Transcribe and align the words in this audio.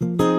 Yeah, 0.00 0.37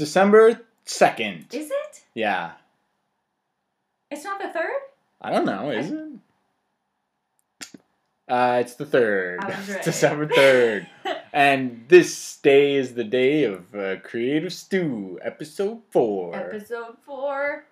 December 0.00 0.62
2nd. 0.86 1.52
Is 1.52 1.70
it? 1.70 2.04
Yeah. 2.14 2.52
It's 4.10 4.24
not 4.24 4.40
the 4.40 4.48
third? 4.48 4.80
I 5.20 5.30
don't 5.30 5.44
know, 5.44 5.70
is 5.72 5.90
it? 5.90 6.08
Uh, 8.26 8.62
it's 8.62 8.76
the 8.76 8.86
3rd. 8.86 9.40
Right. 9.68 9.84
December 9.84 10.26
3rd. 10.26 10.86
And 11.34 11.84
this 11.88 12.38
day 12.38 12.76
is 12.76 12.94
the 12.94 13.04
day 13.04 13.44
of 13.44 13.74
uh, 13.74 13.96
Creative 13.96 14.50
Stew, 14.54 15.18
episode 15.20 15.82
4. 15.90 16.34
Episode 16.34 16.96
four. 17.04 17.66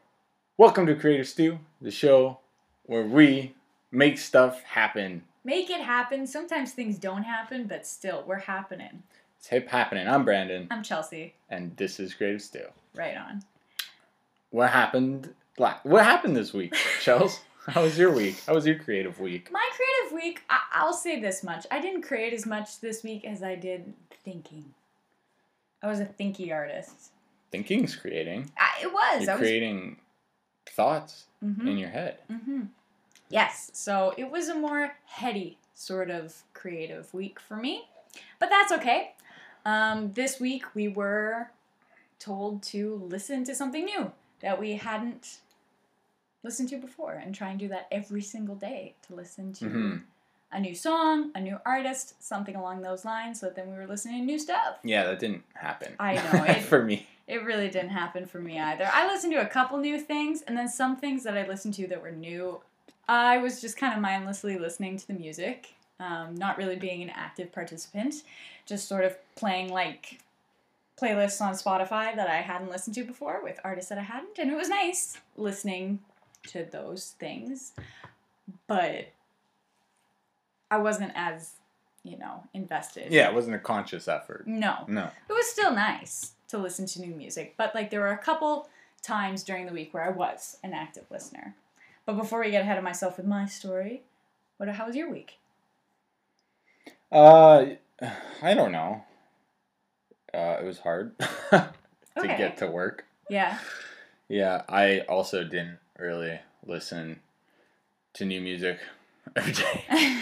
Welcome 0.58 0.84
to 0.84 0.96
Creative 0.96 1.26
Stew, 1.26 1.60
the 1.80 1.90
show 1.90 2.40
where 2.84 3.04
we 3.04 3.54
make 3.90 4.18
stuff 4.18 4.62
happen. 4.64 5.22
Make 5.44 5.70
it 5.70 5.80
happen. 5.80 6.26
Sometimes 6.26 6.72
things 6.72 6.98
don't 6.98 7.22
happen, 7.22 7.66
but 7.66 7.86
still, 7.86 8.22
we're 8.26 8.40
happening. 8.40 9.02
It's 9.38 9.48
hip 9.48 9.68
happening. 9.68 10.08
I'm 10.08 10.24
Brandon, 10.24 10.66
I'm 10.70 10.82
Chelsea. 10.82 11.34
and 11.48 11.76
this 11.76 12.00
is 12.00 12.14
Creative 12.14 12.42
Stew. 12.42 12.64
Right 12.94 13.16
on. 13.16 13.42
What 14.50 14.70
happened? 14.70 15.32
la- 15.58 15.78
What 15.84 16.04
happened 16.04 16.36
this 16.36 16.52
week, 16.52 16.74
Chels? 17.02 17.38
How 17.66 17.82
was 17.82 17.98
your 17.98 18.10
week? 18.12 18.40
How 18.46 18.54
was 18.54 18.66
your 18.66 18.78
creative 18.78 19.20
week? 19.20 19.50
My 19.52 19.68
creative 19.76 20.14
week, 20.24 20.42
I- 20.48 20.60
I'll 20.72 20.92
say 20.92 21.20
this 21.20 21.44
much. 21.44 21.66
I 21.70 21.80
didn't 21.80 22.02
create 22.02 22.32
as 22.32 22.46
much 22.46 22.80
this 22.80 23.02
week 23.04 23.24
as 23.24 23.42
I 23.42 23.54
did 23.54 23.92
thinking. 24.24 24.64
I 25.82 25.86
was 25.86 26.00
a 26.00 26.06
thinky 26.06 26.52
artist. 26.52 27.10
Thinking's 27.52 27.94
creating. 27.94 28.50
I, 28.58 28.82
it 28.82 28.92
was. 28.92 29.22
You're 29.22 29.30
I 29.30 29.34
was. 29.34 29.40
creating 29.40 29.96
thoughts 30.66 31.24
Mhm. 31.44 31.66
in 31.68 31.78
your 31.78 31.90
head. 31.90 32.18
Mm-hmm. 32.30 32.62
Yes, 33.30 33.70
so 33.74 34.14
it 34.16 34.30
was 34.30 34.48
a 34.48 34.54
more 34.54 34.96
heady 35.06 35.58
sort 35.74 36.10
of 36.10 36.34
creative 36.54 37.12
week 37.14 37.38
for 37.38 37.56
me, 37.56 37.86
but 38.38 38.48
that's 38.48 38.72
okay. 38.72 39.12
Um, 39.72 40.12
this 40.14 40.40
week 40.40 40.64
we 40.74 40.88
were 40.88 41.50
told 42.18 42.62
to 42.64 43.06
listen 43.06 43.44
to 43.44 43.54
something 43.54 43.84
new 43.84 44.10
that 44.40 44.58
we 44.58 44.72
hadn't 44.74 45.38
listened 46.42 46.70
to 46.70 46.78
before 46.78 47.12
and 47.12 47.34
try 47.34 47.50
and 47.50 47.58
do 47.58 47.68
that 47.68 47.86
every 47.92 48.22
single 48.22 48.54
day 48.54 48.94
to 49.06 49.14
listen 49.14 49.52
to 49.54 49.64
Mhm. 49.66 50.02
a 50.52 50.60
new 50.60 50.74
song, 50.74 51.30
a 51.34 51.40
new 51.40 51.60
artist, 51.66 52.14
something 52.22 52.56
along 52.56 52.80
those 52.80 53.04
lines, 53.04 53.40
so 53.40 53.50
then 53.50 53.70
we 53.70 53.76
were 53.76 53.86
listening 53.86 54.20
to 54.20 54.24
new 54.24 54.38
stuff. 54.38 54.78
Yeah, 54.82 55.04
that 55.04 55.18
didn't 55.18 55.44
happen. 55.54 55.94
I 56.00 56.14
know, 56.14 56.44
it- 56.44 56.62
For 56.72 56.82
me. 56.82 57.06
It 57.26 57.44
really 57.44 57.68
didn't 57.68 57.90
happen 57.90 58.24
for 58.24 58.40
me 58.40 58.58
either. 58.58 58.88
I 58.90 59.06
listened 59.06 59.34
to 59.34 59.42
a 59.42 59.46
couple 59.46 59.76
new 59.76 60.00
things, 60.00 60.40
and 60.40 60.56
then 60.56 60.66
some 60.66 60.96
things 60.96 61.24
that 61.24 61.36
I 61.36 61.46
listened 61.46 61.74
to 61.74 61.86
that 61.88 62.00
were 62.00 62.10
new. 62.10 62.62
I 63.06 63.36
was 63.36 63.60
just 63.60 63.76
kind 63.76 63.92
of 63.92 64.00
mindlessly 64.00 64.58
listening 64.58 64.96
to 64.96 65.06
the 65.06 65.12
music, 65.12 65.74
um, 66.00 66.34
not 66.36 66.58
really 66.58 66.76
being 66.76 67.02
an 67.02 67.10
active 67.10 67.52
participant, 67.52 68.22
just 68.66 68.88
sort 68.88 69.04
of 69.04 69.16
playing 69.34 69.72
like 69.72 70.20
playlists 71.00 71.40
on 71.40 71.54
Spotify 71.54 72.14
that 72.16 72.28
I 72.28 72.36
hadn't 72.40 72.70
listened 72.70 72.94
to 72.96 73.04
before 73.04 73.40
with 73.42 73.58
artists 73.64 73.88
that 73.90 73.98
I 73.98 74.02
hadn't, 74.02 74.38
and 74.38 74.50
it 74.50 74.56
was 74.56 74.68
nice 74.68 75.16
listening 75.36 76.00
to 76.48 76.64
those 76.70 77.14
things. 77.18 77.72
But 78.66 79.08
I 80.70 80.78
wasn't 80.78 81.12
as, 81.14 81.52
you 82.04 82.18
know, 82.18 82.44
invested. 82.54 83.12
Yeah, 83.12 83.28
it 83.28 83.34
wasn't 83.34 83.56
a 83.56 83.60
conscious 83.60 84.08
effort. 84.08 84.46
No 84.46 84.84
No. 84.88 85.10
it 85.28 85.32
was 85.32 85.46
still 85.50 85.72
nice 85.74 86.32
to 86.48 86.58
listen 86.58 86.86
to 86.86 87.00
new 87.00 87.14
music, 87.14 87.54
but 87.56 87.74
like 87.74 87.90
there 87.90 88.00
were 88.00 88.08
a 88.12 88.18
couple 88.18 88.68
times 89.02 89.42
during 89.42 89.66
the 89.66 89.72
week 89.72 89.92
where 89.94 90.04
I 90.04 90.10
was 90.10 90.56
an 90.62 90.72
active 90.74 91.04
listener. 91.10 91.54
But 92.06 92.16
before 92.16 92.40
we 92.40 92.50
get 92.50 92.62
ahead 92.62 92.78
of 92.78 92.84
myself 92.84 93.16
with 93.18 93.26
my 93.26 93.46
story, 93.46 94.02
what 94.56 94.68
how 94.68 94.86
was 94.86 94.96
your 94.96 95.10
week? 95.10 95.38
Uh, 97.10 97.66
I 98.42 98.54
don't 98.54 98.72
know. 98.72 99.02
Uh, 100.32 100.56
it 100.60 100.64
was 100.64 100.78
hard 100.80 101.18
to 101.50 101.72
Okay. 102.18 102.36
get 102.36 102.58
to 102.58 102.66
work. 102.66 103.04
Yeah. 103.30 103.58
Yeah, 104.28 104.62
I 104.68 105.00
also 105.00 105.42
didn't 105.44 105.78
really 105.98 106.40
listen 106.66 107.20
to 108.14 108.24
new 108.24 108.40
music 108.40 108.78
every 109.36 109.52
day. 109.52 109.84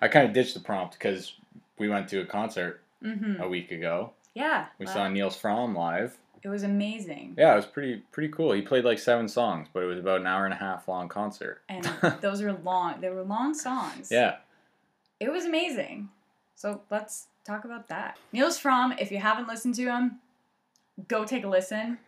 I 0.00 0.08
kind 0.08 0.26
of 0.26 0.32
ditched 0.32 0.54
the 0.54 0.60
prompt 0.60 0.94
because 0.94 1.34
we 1.78 1.88
went 1.88 2.08
to 2.08 2.20
a 2.20 2.26
concert 2.26 2.80
mhm. 3.02 3.38
a 3.40 3.48
week 3.48 3.70
ago. 3.70 4.12
Yeah. 4.34 4.66
We 4.78 4.86
wow. 4.86 4.92
saw 4.92 5.08
Nils 5.08 5.36
Frahm 5.40 5.76
live. 5.76 6.16
It 6.42 6.48
was 6.48 6.62
amazing. 6.62 7.34
Yeah, 7.36 7.52
it 7.52 7.56
was 7.56 7.66
pretty 7.66 7.96
pretty 8.12 8.32
cool. 8.32 8.52
He 8.52 8.62
played 8.62 8.84
like 8.84 9.00
seven 9.00 9.28
songs, 9.28 9.66
but 9.72 9.82
it 9.82 9.86
was 9.86 9.98
about 9.98 10.20
an 10.20 10.26
hour 10.28 10.44
and 10.44 10.54
a 10.54 10.56
half 10.56 10.86
long 10.86 11.08
concert. 11.08 11.62
And 11.68 11.84
those 12.20 12.40
were 12.42 12.52
long. 12.52 13.00
They 13.00 13.10
were 13.10 13.24
long 13.24 13.54
songs. 13.54 14.08
yeah, 14.10 14.36
It 15.20 15.30
was 15.30 15.44
amazing. 15.44 16.08
So 16.54 16.82
let's 16.90 17.26
talk 17.44 17.64
about 17.64 17.88
that. 17.88 18.18
Nils 18.32 18.60
Frahm, 18.60 19.00
if 19.00 19.10
you 19.10 19.18
haven't 19.18 19.48
listened 19.48 19.74
to 19.76 19.84
him, 19.84 20.18
go 21.08 21.24
take 21.24 21.44
a 21.44 21.48
listen. 21.48 21.98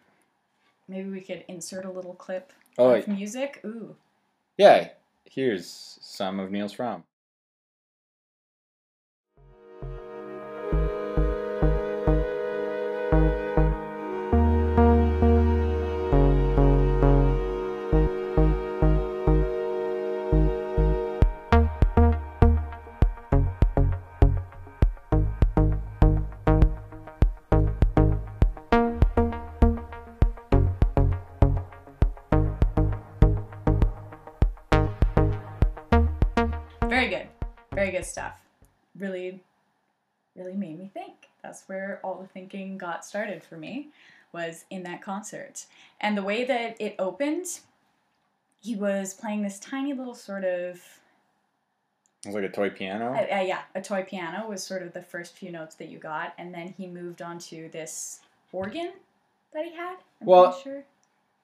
Maybe 0.89 1.09
we 1.11 1.21
could 1.21 1.45
insert 1.49 1.85
a 1.85 1.91
little 1.91 2.15
clip 2.15 2.53
Oh, 2.79 2.91
of 2.95 3.07
music. 3.09 3.61
Ooh. 3.65 3.97
yeah. 4.57 4.89
Here's 5.25 5.99
some 6.01 6.41
of 6.41 6.51
Nils 6.51 6.75
Frahm. 6.75 7.03
Very 37.91 38.03
good 38.03 38.09
stuff. 38.09 38.35
Really, 38.97 39.41
really 40.37 40.55
made 40.55 40.79
me 40.79 40.89
think. 40.95 41.29
That's 41.43 41.65
where 41.67 41.99
all 42.05 42.15
the 42.21 42.29
thinking 42.29 42.79
got 42.79 43.05
started 43.05 43.43
for 43.43 43.57
me, 43.57 43.89
was 44.33 44.65
in 44.71 44.85
that 44.85 45.03
concert. 45.03 45.67
And 46.01 46.17
the 46.17 46.23
way 46.23 46.45
that 46.45 46.81
it 46.81 46.95
opened, 47.01 47.47
he 48.61 48.77
was 48.77 49.13
playing 49.13 49.43
this 49.43 49.59
tiny 49.59 49.93
little 49.93 50.15
sort 50.15 50.45
of, 50.45 50.77
It 52.25 52.27
was 52.27 52.35
like 52.37 52.45
a 52.45 52.49
toy 52.49 52.71
piano. 52.71 53.13
uh, 53.13 53.39
uh, 53.39 53.41
yeah, 53.41 53.63
a 53.75 53.81
toy 53.81 54.05
piano 54.09 54.49
was 54.49 54.63
sort 54.63 54.83
of 54.83 54.93
the 54.93 55.03
first 55.03 55.37
few 55.37 55.51
notes 55.51 55.75
that 55.77 55.89
you 55.89 55.99
got. 55.99 56.33
And 56.39 56.55
then 56.55 56.73
he 56.77 56.87
moved 56.87 57.23
on 57.23 57.41
to 57.41 57.69
this 57.73 58.21
organ 58.53 58.93
that 59.53 59.65
he 59.65 59.75
had. 59.75 59.97
I'm 60.21 60.29
Well, 60.29 60.53
sure. 60.53 60.85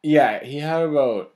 yeah, 0.05 0.45
he 0.45 0.59
had 0.59 0.83
about 0.83 1.33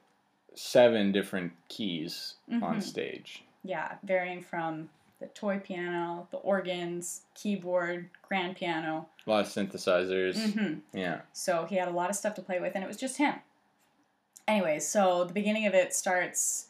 seven 0.54 1.10
different 1.10 1.52
keys 1.68 2.36
on 2.48 2.76
Mhm. 2.76 2.82
stage. 2.82 3.42
Yeah, 3.62 3.96
varying 4.02 4.40
from 4.42 4.88
the 5.20 5.26
toy 5.26 5.58
piano, 5.58 6.26
the 6.30 6.38
organs, 6.38 7.22
keyboard, 7.34 8.08
grand 8.26 8.56
piano. 8.56 9.06
A 9.26 9.30
lot 9.30 9.40
of 9.44 9.46
synthesizers. 9.52 10.52
hmm 10.54 10.78
Yeah. 10.92 11.20
So 11.32 11.66
he 11.68 11.76
had 11.76 11.88
a 11.88 11.92
lot 11.92 12.10
of 12.10 12.16
stuff 12.16 12.34
to 12.34 12.42
play 12.42 12.58
with, 12.58 12.72
and 12.74 12.82
it 12.82 12.86
was 12.86 12.96
just 12.96 13.18
him. 13.18 13.34
Anyways, 14.48 14.88
so 14.88 15.24
the 15.24 15.32
beginning 15.34 15.66
of 15.66 15.74
it 15.74 15.94
starts, 15.94 16.66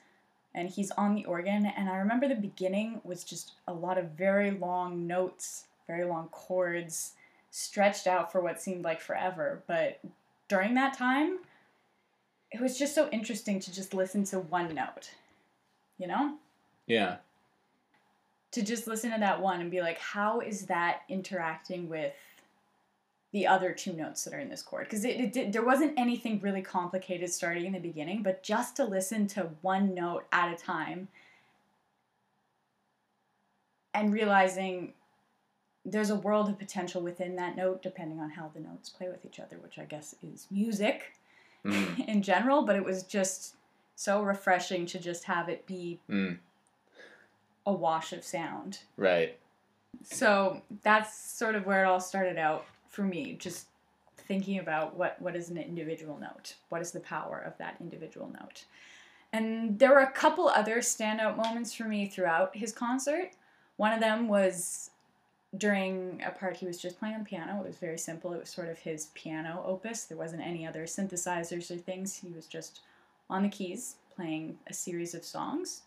and 0.55 0.69
he's 0.69 0.91
on 0.93 1.15
the 1.15 1.25
organ, 1.25 1.65
and 1.65 1.89
I 1.89 1.97
remember 1.97 2.29
the 2.29 2.35
beginning 2.35 3.01
was 3.05 3.25
just 3.25 3.53
a 3.67 3.73
lot 3.73 3.97
of 3.99 4.11
very 4.11 4.51
long 4.51 5.07
notes, 5.07 5.65
very 5.87 6.05
long 6.05 6.29
chords, 6.29 7.13
stretched 7.51 8.07
out 8.07 8.31
for 8.33 8.41
what 8.41 8.61
seemed 8.61 8.85
like 8.85 9.01
forever. 9.01 9.63
But 9.67 10.01
during 10.49 10.75
that 10.75 10.95
time, 10.97 11.39
it 12.51 12.61
was 12.61 12.77
just 12.77 12.95
so 12.95 13.09
interesting 13.11 13.61
to 13.61 13.73
just 13.73 13.95
listen 13.95 14.25
to 14.25 14.41
one 14.41 14.75
note, 14.75 15.11
you 15.99 16.09
know? 16.09 16.35
Yeah. 16.87 17.19
To 18.53 18.63
just 18.63 18.87
listen 18.87 19.13
to 19.13 19.19
that 19.21 19.41
one 19.41 19.61
and 19.61 19.71
be 19.71 19.81
like, 19.81 19.99
how 19.99 20.41
is 20.41 20.67
that 20.67 21.03
interacting 21.09 21.89
with 21.89 22.13
the 23.33 23.47
other 23.47 23.73
two 23.73 23.93
notes 23.93 24.25
that 24.25 24.35
are 24.35 24.41
in 24.41 24.49
this 24.49 24.63
chord? 24.63 24.85
Because 24.85 25.05
it, 25.05 25.21
it 25.21 25.33
did, 25.33 25.53
there 25.53 25.65
wasn't 25.65 25.95
anything 25.97 26.41
really 26.41 26.63
complicated 26.63 27.31
starting 27.31 27.67
in 27.67 27.73
the 27.73 27.79
beginning, 27.79 28.23
but 28.23 28.43
just 28.43 28.77
to 28.77 28.85
listen 28.85 29.27
to 29.29 29.51
one 29.63 29.95
note 29.95 30.25
at 30.33 30.53
a 30.53 30.57
time 30.57 31.09
and 33.95 34.13
realizing 34.13 34.93
there's 35.85 36.11
a 36.11 36.17
world 36.17 36.49
of 36.49 36.59
potential 36.59 37.01
within 37.01 37.37
that 37.37 37.57
note, 37.57 37.83
depending 37.83 38.21
on 38.21 38.31
how 38.31 38.51
the 38.53 38.61
notes 38.61 38.89
play 38.89 39.09
with 39.09 39.25
each 39.25 39.41
other, 39.41 39.57
which 39.63 39.79
I 39.79 39.85
guess 39.85 40.15
is 40.23 40.47
music 40.51 41.13
Mm, 41.65 42.05
in 42.09 42.23
general. 42.23 42.63
But 42.63 42.77
it 42.77 42.85
was 42.85 43.03
just 43.03 43.57
so 43.97 44.23
refreshing 44.23 44.87
to 44.87 44.99
just 44.99 45.25
have 45.25 45.49
it 45.49 45.67
be 45.67 46.01
mm, 46.09 46.39
a 47.67 47.73
wash 47.73 48.13
of 48.13 48.25
sound. 48.25 48.79
right. 48.97 49.37
So 50.05 50.63
that's 50.83 51.19
sort 51.21 51.57
of 51.57 51.67
where 51.67 51.85
it 51.85 51.87
all 51.87 52.01
started 52.01 52.39
out 52.39 52.65
for 52.89 53.03
me, 53.03 53.37
just 53.39 53.67
thinking 54.17 54.59
about 54.59 54.97
what, 54.97 55.21
what 55.21 55.35
is 55.35 55.51
an 55.51 55.59
individual 55.59 56.17
note? 56.19 56.55
What 56.69 56.81
is 56.81 56.93
the 56.93 57.01
power 57.01 57.43
of 57.45 57.59
that 57.59 57.75
individual 57.81 58.31
note? 58.33 58.65
And 59.33 59.79
there 59.79 59.91
were 59.91 60.01
a 60.01 60.11
couple 60.11 60.49
other 60.49 60.79
standout 60.79 61.37
moments 61.37 61.75
for 61.75 61.85
me 61.85 62.07
throughout 62.09 62.57
his 62.57 62.73
concert. 62.73 63.31
One 63.77 63.93
of 63.93 64.01
them 64.01 64.29
was 64.29 64.91
during 65.57 66.23
a 66.25 66.31
part 66.31 66.57
he 66.57 66.67
was 66.67 66.81
just 66.81 66.99
playing 66.99 67.17
on 67.17 67.25
piano. 67.25 67.61
It 67.61 67.67
was 67.67 67.79
very 67.79 67.99
simple. 67.99 68.33
It 68.33 68.41
was 68.41 68.51
sort 68.51 68.69
of 68.69 68.79
his 68.79 69.07
piano 69.15 69.63
opus. 69.67 70.05
There 70.05 70.19
wasn't 70.19 70.43
any 70.43 70.67
other 70.67 70.85
synthesizers 70.85 71.71
or 71.71 71.79
things. 71.79 72.15
He 72.15 72.31
was 72.31 72.47
just 72.47 72.81
on 73.29 73.43
the 73.43 73.49
keys 73.49 73.97
playing 74.15 74.59
a 74.69 74.73
series 74.73 75.15
of 75.15 75.25
songs. 75.25 75.83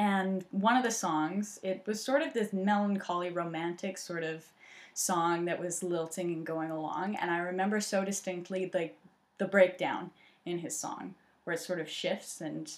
And 0.00 0.46
one 0.50 0.78
of 0.78 0.82
the 0.82 0.90
songs, 0.90 1.60
it 1.62 1.82
was 1.86 2.02
sort 2.02 2.22
of 2.22 2.32
this 2.32 2.54
melancholy, 2.54 3.28
romantic 3.28 3.98
sort 3.98 4.24
of 4.24 4.46
song 4.94 5.44
that 5.44 5.60
was 5.60 5.82
lilting 5.82 6.32
and 6.32 6.46
going 6.46 6.70
along. 6.70 7.16
And 7.16 7.30
I 7.30 7.40
remember 7.40 7.80
so 7.80 8.02
distinctly 8.02 8.70
like 8.72 8.96
the 9.36 9.44
breakdown 9.44 10.10
in 10.46 10.56
his 10.56 10.74
song, 10.74 11.16
where 11.44 11.52
it 11.52 11.60
sort 11.60 11.80
of 11.80 11.88
shifts 11.90 12.40
and 12.40 12.72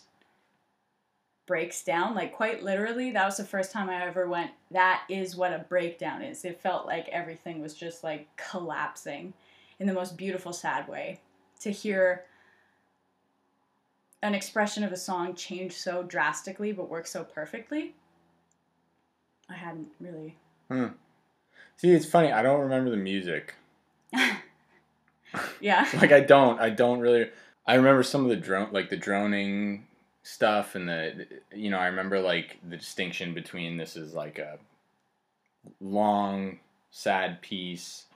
breaks 1.46 1.84
down. 1.84 2.16
Like 2.16 2.32
quite 2.32 2.64
literally, 2.64 3.12
that 3.12 3.24
was 3.24 3.36
the 3.36 3.44
first 3.44 3.70
time 3.70 3.88
I 3.88 4.04
ever 4.04 4.28
went, 4.28 4.50
that 4.72 5.04
is 5.08 5.36
what 5.36 5.52
a 5.52 5.64
breakdown 5.68 6.22
is. 6.22 6.44
It 6.44 6.60
felt 6.60 6.86
like 6.86 7.08
everything 7.10 7.62
was 7.62 7.74
just 7.74 8.02
like 8.02 8.26
collapsing 8.36 9.32
in 9.78 9.86
the 9.86 9.94
most 9.94 10.16
beautiful, 10.16 10.52
sad 10.52 10.88
way. 10.88 11.20
To 11.60 11.70
hear 11.70 12.24
an 14.22 14.34
expression 14.34 14.84
of 14.84 14.92
a 14.92 14.96
song 14.96 15.34
change 15.34 15.72
so 15.72 16.02
drastically 16.02 16.72
but 16.72 16.88
work 16.88 17.06
so 17.06 17.24
perfectly. 17.24 17.94
I 19.50 19.54
hadn't 19.54 19.88
really. 20.00 20.36
Hmm. 20.68 20.88
See, 21.76 21.90
it's 21.90 22.06
funny. 22.06 22.32
I 22.32 22.42
don't 22.42 22.60
remember 22.60 22.90
the 22.90 22.96
music. 22.96 23.54
yeah. 25.60 25.88
like 26.00 26.12
I 26.12 26.20
don't. 26.20 26.60
I 26.60 26.70
don't 26.70 27.00
really. 27.00 27.30
I 27.66 27.74
remember 27.74 28.02
some 28.02 28.22
of 28.24 28.30
the 28.30 28.36
drone, 28.36 28.68
like 28.72 28.90
the 28.90 28.96
droning 28.96 29.86
stuff, 30.22 30.74
and 30.74 30.88
the 30.88 31.26
you 31.54 31.70
know 31.70 31.78
I 31.78 31.86
remember 31.86 32.20
like 32.20 32.58
the 32.68 32.76
distinction 32.76 33.34
between 33.34 33.76
this 33.76 33.96
is 33.96 34.14
like 34.14 34.38
a 34.38 34.58
long 35.80 36.58
sad 36.90 37.40
piece 37.42 38.06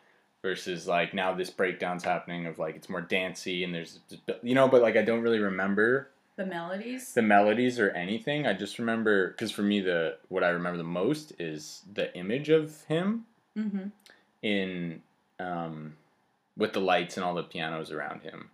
versus 0.42 0.86
like 0.86 1.12
now 1.14 1.34
this 1.34 1.50
breakdown's 1.50 2.04
happening 2.04 2.46
of 2.46 2.58
like 2.58 2.76
it's 2.76 2.88
more 2.88 3.00
dancey 3.00 3.64
and 3.64 3.74
there's 3.74 3.98
you 4.42 4.54
know 4.54 4.68
but 4.68 4.82
like 4.82 4.96
I 4.96 5.02
don't 5.02 5.22
really 5.22 5.40
remember 5.40 6.08
The 6.36 6.46
melodies. 6.46 7.12
the 7.14 7.22
melodies 7.22 7.80
or 7.80 7.90
anything. 7.90 8.46
I 8.46 8.52
just 8.52 8.78
remember 8.78 9.30
because 9.30 9.50
for 9.50 9.62
me 9.62 9.80
the 9.80 10.18
what 10.28 10.44
I 10.44 10.48
remember 10.50 10.76
the 10.78 10.84
most 10.84 11.32
is 11.38 11.82
the 11.92 12.14
image 12.16 12.48
of 12.48 12.84
him 12.84 13.24
mm-hmm. 13.56 13.88
in 14.42 15.02
um, 15.40 15.94
with 16.56 16.72
the 16.72 16.80
lights 16.80 17.16
and 17.16 17.24
all 17.24 17.34
the 17.34 17.42
pianos 17.42 17.90
around 17.90 18.22
him, 18.22 18.50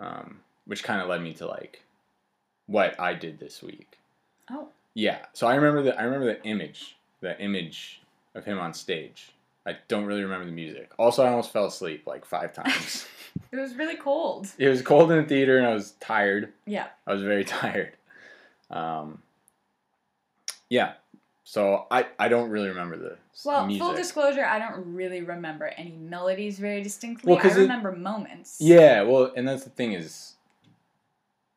um, 0.00 0.40
which 0.66 0.82
kind 0.82 1.00
of 1.00 1.08
led 1.08 1.22
me 1.22 1.32
to 1.34 1.46
like 1.46 1.82
what 2.66 2.98
I 2.98 3.14
did 3.14 3.38
this 3.38 3.62
week. 3.62 3.98
Oh. 4.50 4.68
Yeah, 4.94 5.18
so 5.32 5.46
I 5.46 5.54
remember 5.54 5.82
the 5.82 5.98
I 5.98 6.04
remember 6.04 6.26
the 6.26 6.42
image, 6.44 6.96
the 7.20 7.38
image 7.40 8.00
of 8.34 8.44
him 8.44 8.58
on 8.58 8.74
stage. 8.74 9.32
I 9.66 9.76
don't 9.88 10.06
really 10.06 10.22
remember 10.22 10.46
the 10.46 10.52
music. 10.52 10.90
Also, 10.98 11.22
I 11.24 11.28
almost 11.28 11.52
fell 11.52 11.66
asleep 11.66 12.06
like 12.06 12.24
five 12.24 12.52
times. 12.52 13.06
It 13.52 13.56
was 13.56 13.76
really 13.76 13.94
cold. 13.96 14.48
it 14.58 14.68
was 14.68 14.82
cold 14.82 15.10
in 15.12 15.18
the 15.18 15.24
theater, 15.28 15.58
and 15.58 15.66
I 15.66 15.72
was 15.72 15.92
tired. 16.00 16.52
Yeah. 16.66 16.88
I 17.06 17.12
was 17.12 17.22
very 17.22 17.44
tired. 17.60 17.92
Um, 18.70 19.22
yeah, 20.68 20.94
so 21.44 21.86
I 21.90 22.06
I 22.18 22.28
don't 22.28 22.50
really 22.50 22.68
remember 22.68 22.96
the 22.96 23.16
Well, 23.44 23.66
music. 23.66 23.82
full 23.82 23.94
disclosure, 23.94 24.44
I 24.44 24.58
don't 24.58 24.94
really 24.94 25.22
remember 25.22 25.66
any 25.76 25.92
melodies 25.92 26.58
very 26.58 26.82
distinctly. 26.82 27.30
Well, 27.30 27.38
I 27.38 27.42
'cause 27.42 27.56
it- 27.56 27.62
remember 27.62 27.92
moments. 27.92 28.58
Yeah, 28.60 29.02
well, 29.02 29.32
and 29.36 29.46
that's 29.48 29.64
the 29.64 29.70
thing 29.70 29.92
is, 29.92 30.34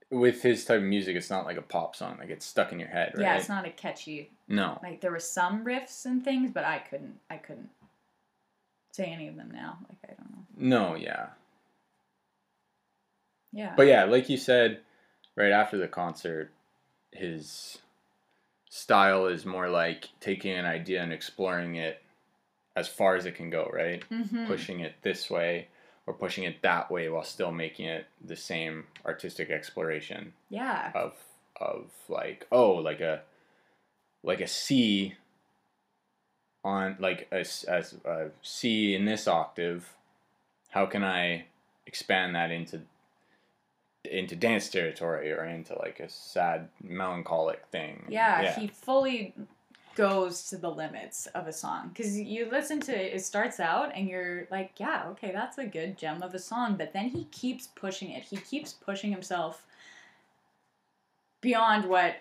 with 0.09 0.42
his 0.44 0.63
type 0.65 0.77
of 0.77 0.83
music, 0.83 1.15
it's 1.15 1.30
not 1.30 1.45
like 1.45 1.57
a 1.57 1.62
pop 1.62 1.95
song 1.95 2.18
that 2.19 2.27
gets 2.27 2.45
stuck 2.45 2.71
in 2.71 2.80
your 2.80 2.89
head, 2.89 3.13
right? 3.15 3.24
Yeah, 3.24 3.38
it's 3.38 3.50
not 3.50 3.65
a 3.65 3.69
catchy. 3.71 4.30
No. 4.48 4.80
Like 4.83 5.01
there 5.01 5.12
were 5.12 5.19
some 5.19 5.65
riffs 5.65 6.06
and 6.06 6.24
things, 6.24 6.51
but 6.51 6.63
I 6.63 6.80
couldn't. 6.80 7.19
I 7.30 7.38
couldn't 7.38 7.69
say 8.92 9.06
any 9.06 9.28
of 9.28 9.36
them 9.36 9.52
now. 9.52 9.78
Like 9.90 9.98
I 10.04 10.14
don't 10.14 10.32
know. 10.32 10.46
No, 10.58 10.96
yeah. 10.96 11.28
Yeah. 13.54 13.74
But 13.76 13.88
yeah, 13.88 14.06
like 14.06 14.30
you 14.30 14.38
said, 14.38 14.80
right 15.36 15.52
after 15.52 15.78
the 15.78 15.88
concert, 15.88 16.52
his 17.12 17.78
style 18.70 19.28
is 19.28 19.46
more 19.46 19.70
like 19.70 20.10
taking 20.20 20.54
an 20.54 20.66
idea 20.66 21.02
and 21.02 21.12
exploring 21.12 21.76
it 21.76 22.02
as 22.76 22.88
far 22.88 23.16
as 23.16 23.26
it 23.26 23.36
can 23.36 23.50
go, 23.50 23.70
right? 23.74 24.04
Mhm. 24.10 24.48
Pushing 24.48 24.80
it 24.80 24.96
this 25.02 25.30
way 25.30 25.68
or 26.08 26.14
pushing 26.14 26.46
it 26.46 26.62
that 26.62 26.90
way 26.90 27.10
while 27.10 27.24
still 27.24 27.52
making 27.52 27.86
it 27.88 28.06
the 28.24 28.36
same 28.38 28.88
artistic 29.06 29.50
exploration. 29.50 30.34
Yeah. 30.50 30.92
of 30.96 31.14
of 31.60 31.92
like 32.10 32.48
oh 32.52 32.72
like 32.76 33.02
a 33.02 33.22
like 34.24 34.40
a 34.42 34.48
C 34.48 35.16
on 36.63 36.96
like 37.00 37.28
a, 37.31 37.40
as 37.40 37.96
a 38.06 38.30
C 38.42 38.94
in 38.96 39.06
this 39.06 39.28
octave 39.28 39.94
how 40.69 40.86
can 40.86 41.04
I 41.04 41.46
expand 41.86 42.36
that 42.36 42.52
into 42.52 42.81
into 44.04 44.36
dance 44.36 44.69
territory 44.69 45.31
or 45.31 45.46
into 45.46 45.78
like 45.78 46.00
a 46.00 46.10
sad 46.10 46.69
melancholic 46.84 47.66
thing 47.68 48.06
Yeah, 48.42 48.60
he 48.60 48.68
fully 48.68 49.34
goes 49.96 50.48
to 50.50 50.58
the 50.58 50.69
limits 50.69 51.28
of 51.28 51.48
a 51.48 51.54
song 51.54 51.90
because 51.90 52.18
you 52.18 52.50
listen 52.50 52.80
to 52.80 52.92
it, 52.92 53.13
it 53.13 53.24
starts 53.24 53.60
out 53.60 53.92
and 53.94 54.08
you're 54.08 54.48
like, 54.50 54.72
yeah, 54.78 55.04
okay, 55.10 55.31
that's 55.31 55.58
a 55.58 55.66
good 55.66 55.98
gem 55.98 56.24
of 56.24 56.34
a 56.34 56.40
song, 56.40 56.75
but 56.78 56.94
then 56.94 57.10
he 57.10 57.25
keeps 57.25 57.68
pushing 57.68 58.12
it. 58.12 58.24
He 58.24 58.38
keeps 58.38 58.74
pushing 58.74 59.12
himself 59.12 59.66
beyond 61.42 61.86
what 61.86 62.16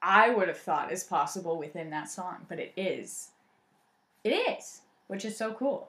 I 0.00 0.30
would 0.30 0.48
have 0.48 0.58
thought 0.58 0.92
is 0.92 1.02
possible 1.02 1.58
within 1.58 1.90
that 1.90 2.08
song, 2.08 2.46
but 2.48 2.58
it 2.58 2.72
is. 2.76 3.30
It 4.24 4.30
is, 4.30 4.82
which 5.06 5.24
is 5.24 5.36
so 5.36 5.52
cool, 5.54 5.88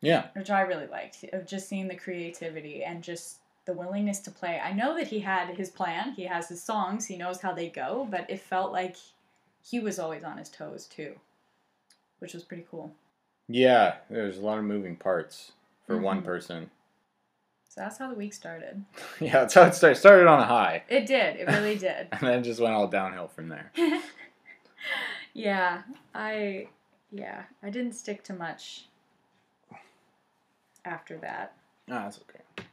yeah 0.00 0.28
which 0.34 0.50
I 0.50 0.62
really 0.62 0.86
liked 0.86 1.24
of 1.32 1.46
just 1.46 1.68
seeing 1.68 1.86
the 1.88 1.94
creativity 1.94 2.82
and 2.84 3.02
just 3.04 3.36
the 3.66 3.72
willingness 3.74 4.18
to 4.20 4.30
play. 4.30 4.58
I 4.58 4.72
know 4.72 4.96
that 4.96 5.08
he 5.08 5.20
had 5.20 5.48
his 5.56 5.68
plan, 5.70 6.12
he 6.12 6.24
has 6.24 6.48
his 6.48 6.62
songs, 6.62 7.06
he 7.06 7.16
knows 7.18 7.40
how 7.42 7.52
they 7.52 7.68
go, 7.68 8.06
but 8.10 8.28
it 8.30 8.40
felt 8.40 8.72
like 8.72 8.96
he 9.62 9.78
was 9.78 9.98
always 9.98 10.24
on 10.24 10.38
his 10.38 10.48
toes 10.48 10.86
too, 10.86 11.14
which 12.18 12.32
was 12.34 12.42
pretty 12.44 12.66
cool. 12.70 12.92
yeah 13.48 13.96
there's 14.08 14.38
a 14.38 14.40
lot 14.40 14.58
of 14.58 14.64
moving 14.64 14.96
parts 14.96 15.52
for 15.86 15.98
one 15.98 16.22
Mhm. 16.22 16.24
person 16.24 16.70
So 17.68 17.82
that's 17.82 17.98
how 17.98 18.08
the 18.08 18.14
week 18.16 18.32
started. 18.32 18.84
yeah 19.20 19.32
that's 19.40 19.54
how 19.54 19.62
it 19.64 19.74
started 19.74 19.96
started 19.96 20.26
on 20.26 20.40
a 20.40 20.46
high 20.46 20.82
It 20.88 21.06
did. 21.06 21.36
It 21.36 21.46
really 21.46 21.76
did. 21.88 22.08
and 22.12 22.20
then 22.22 22.42
just 22.42 22.60
went 22.60 22.74
all 22.74 22.88
downhill 22.88 23.28
from 23.28 23.48
there 23.48 23.70
yeah, 25.34 25.82
I 26.14 26.68
yeah, 27.10 27.42
I 27.62 27.70
didn't 27.70 27.92
stick 27.94 28.22
to 28.24 28.32
much 28.32 28.86
after 30.84 31.16
that. 31.18 31.52
ah 31.90 32.04
that's 32.04 32.18
okay 32.18 32.66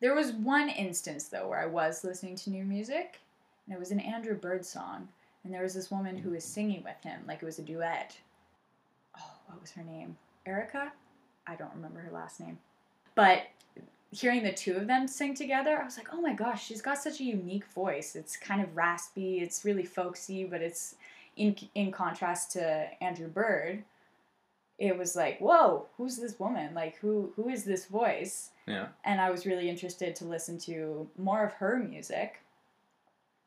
There 0.00 0.14
was 0.14 0.32
one 0.32 0.68
instance 0.68 1.24
though 1.28 1.48
where 1.48 1.60
I 1.60 1.66
was 1.66 2.04
listening 2.04 2.36
to 2.36 2.50
new 2.50 2.64
music, 2.64 3.20
and 3.66 3.74
it 3.74 3.78
was 3.78 3.90
an 3.92 4.00
Andrew 4.00 4.34
Bird 4.34 4.64
song, 4.64 5.08
and 5.44 5.52
there 5.54 5.62
was 5.62 5.74
this 5.74 5.90
woman 5.90 6.16
who 6.16 6.30
was 6.30 6.44
singing 6.44 6.82
with 6.82 7.00
him, 7.02 7.20
like 7.28 7.42
it 7.42 7.46
was 7.46 7.58
a 7.58 7.62
duet. 7.62 8.16
Oh, 9.18 9.30
what 9.46 9.60
was 9.60 9.70
her 9.72 9.82
name? 9.84 10.16
Erica? 10.46 10.92
I 11.46 11.54
don't 11.54 11.74
remember 11.74 12.00
her 12.00 12.10
last 12.12 12.40
name. 12.40 12.58
But 13.14 13.42
hearing 14.10 14.42
the 14.42 14.52
two 14.52 14.74
of 14.76 14.86
them 14.86 15.06
sing 15.08 15.34
together, 15.34 15.78
I 15.80 15.84
was 15.84 15.96
like, 15.96 16.08
oh 16.12 16.20
my 16.20 16.32
gosh, 16.34 16.64
she's 16.66 16.82
got 16.82 16.98
such 16.98 17.20
a 17.20 17.24
unique 17.24 17.66
voice. 17.66 18.14
It's 18.16 18.36
kind 18.36 18.60
of 18.62 18.76
raspy, 18.76 19.38
it's 19.40 19.64
really 19.64 19.84
folksy, 19.84 20.44
but 20.44 20.60
it's 20.62 20.96
in 21.36 21.56
in 21.74 21.90
contrast 21.92 22.52
to 22.52 22.86
Andrew 23.02 23.28
Bird. 23.28 23.84
It 24.78 24.96
was 24.98 25.14
like, 25.14 25.38
whoa, 25.38 25.86
who's 25.96 26.16
this 26.16 26.38
woman? 26.40 26.74
Like, 26.74 26.96
who 26.96 27.32
who 27.36 27.48
is 27.48 27.64
this 27.64 27.86
voice? 27.86 28.50
yeah 28.66 28.86
and 29.04 29.20
I 29.20 29.28
was 29.30 29.44
really 29.44 29.68
interested 29.68 30.14
to 30.16 30.24
listen 30.24 30.56
to 30.60 31.08
more 31.18 31.44
of 31.44 31.52
her 31.54 31.78
music. 31.78 32.38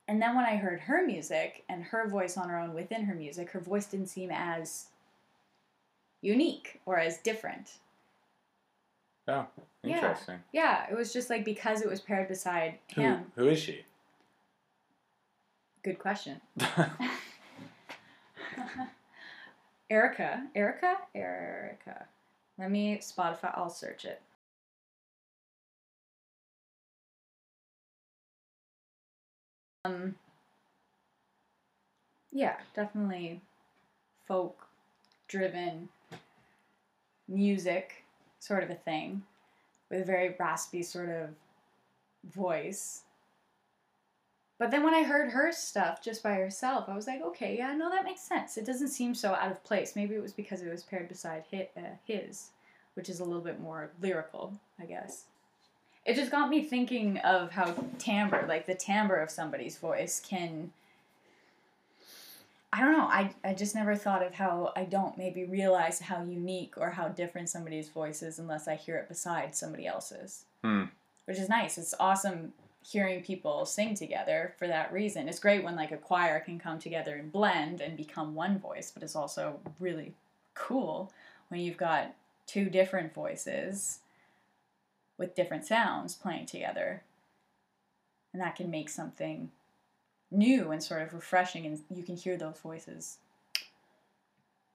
And 0.09 0.21
then 0.21 0.35
when 0.35 0.43
I 0.45 0.57
heard 0.57 0.81
her 0.81 1.05
music 1.05 1.63
and 1.69 1.83
her 1.85 2.07
voice 2.09 2.35
on 2.37 2.49
her 2.49 2.59
own 2.59 2.73
within 2.73 3.05
her 3.05 3.15
music, 3.15 3.49
her 3.51 3.59
voice 3.61 3.85
didn't 3.87 4.07
seem 4.07 4.29
as 4.31 4.87
unique 6.21 6.81
or 6.85 6.99
as 6.99 7.17
different. 7.19 7.77
oh 9.29 9.47
Yeah. 9.83 9.95
interesting 9.95 10.39
Yeah, 10.51 10.85
it 10.91 10.95
was 10.95 11.13
just 11.13 11.29
like 11.29 11.45
because 11.45 11.81
it 11.81 11.89
was 11.89 12.01
paired 12.01 12.27
beside 12.27 12.77
who, 12.93 13.01
him. 13.01 13.31
who 13.35 13.47
is 13.47 13.59
she 13.59 13.85
Good 15.83 15.99
question. 15.99 16.41
Erica, 19.89 20.47
Erica, 20.55 20.97
Erica. 21.13 22.05
Let 22.57 22.71
me 22.71 22.97
Spotify. 22.97 23.51
I'll 23.55 23.69
search 23.69 24.05
it. 24.05 24.21
Um. 29.83 30.15
Yeah, 32.31 32.57
definitely 32.75 33.41
folk 34.27 34.67
driven 35.27 35.87
music 37.27 38.03
sort 38.39 38.63
of 38.63 38.69
a 38.69 38.75
thing 38.75 39.23
with 39.89 40.01
a 40.01 40.05
very 40.05 40.35
raspy 40.39 40.83
sort 40.83 41.09
of 41.09 41.29
voice. 42.33 43.04
But 44.57 44.71
then 44.71 44.83
when 44.83 44.93
I 44.93 45.03
heard 45.03 45.31
her 45.31 45.51
stuff 45.51 46.01
just 46.01 46.23
by 46.23 46.35
herself, 46.35 46.85
I 46.87 46.95
was 46.95 47.07
like, 47.07 47.21
okay, 47.21 47.57
yeah, 47.57 47.73
no, 47.73 47.89
that 47.89 48.05
makes 48.05 48.21
sense. 48.21 48.57
It 48.57 48.65
doesn't 48.65 48.87
seem 48.87 49.13
so 49.13 49.33
out 49.33 49.51
of 49.51 49.63
place. 49.63 49.95
Maybe 49.95 50.15
it 50.15 50.21
was 50.21 50.31
because 50.31 50.61
it 50.61 50.71
was 50.71 50.83
paired 50.83 51.09
beside 51.09 51.43
his, 51.51 51.67
uh, 51.75 51.81
his 52.05 52.51
which 52.93 53.09
is 53.09 53.19
a 53.19 53.25
little 53.25 53.41
bit 53.41 53.59
more 53.59 53.91
lyrical, 54.01 54.53
I 54.79 54.85
guess. 54.85 55.25
It 56.05 56.15
just 56.15 56.31
got 56.31 56.49
me 56.49 56.63
thinking 56.63 57.17
of 57.19 57.51
how 57.51 57.75
timbre, 57.97 58.45
like 58.47 58.65
the 58.65 58.75
timbre 58.75 59.17
of 59.17 59.29
somebody's 59.29 59.77
voice, 59.77 60.21
can. 60.25 60.71
I 62.71 62.81
don't 62.81 62.93
know. 62.93 63.07
I, 63.07 63.31
I 63.43 63.53
just 63.53 63.75
never 63.75 63.95
thought 63.95 64.25
of 64.25 64.35
how 64.35 64.71
I 64.75 64.83
don't 64.83 65.17
maybe 65.17 65.45
realize 65.45 65.99
how 65.99 66.23
unique 66.23 66.75
or 66.77 66.91
how 66.91 67.07
different 67.07 67.49
somebody's 67.49 67.89
voice 67.89 68.21
is 68.21 68.37
unless 68.37 68.67
I 68.67 68.75
hear 68.75 68.97
it 68.97 69.07
beside 69.07 69.55
somebody 69.55 69.87
else's. 69.87 70.45
Hmm. 70.63 70.83
Which 71.25 71.39
is 71.39 71.49
nice. 71.49 71.77
It's 71.77 71.95
awesome 71.99 72.53
hearing 72.85 73.23
people 73.23 73.65
sing 73.65 73.95
together 73.95 74.53
for 74.59 74.67
that 74.67 74.93
reason. 74.93 75.27
It's 75.27 75.39
great 75.39 75.63
when 75.63 75.75
like 75.75 75.91
a 75.91 75.97
choir 75.97 76.39
can 76.39 76.59
come 76.59 76.77
together 76.77 77.15
and 77.15 77.31
blend 77.31 77.81
and 77.81 77.97
become 77.97 78.35
one 78.35 78.59
voice, 78.59 78.91
but 78.93 79.01
it's 79.01 79.15
also 79.15 79.59
really 79.79 80.13
cool 80.53 81.11
when 81.47 81.61
you've 81.61 81.77
got 81.77 82.13
two 82.45 82.69
different 82.69 83.11
voices 83.13 83.99
with 85.17 85.33
different 85.33 85.65
sounds 85.65 86.13
playing 86.13 86.45
together. 86.45 87.01
And 88.33 88.41
that 88.41 88.55
can 88.55 88.69
make 88.69 88.89
something 88.89 89.49
new 90.29 90.71
and 90.71 90.83
sort 90.83 91.01
of 91.01 91.13
refreshing 91.13 91.65
and 91.65 91.79
you 91.89 92.03
can 92.03 92.15
hear 92.15 92.37
those 92.37 92.59
voices. 92.59 93.17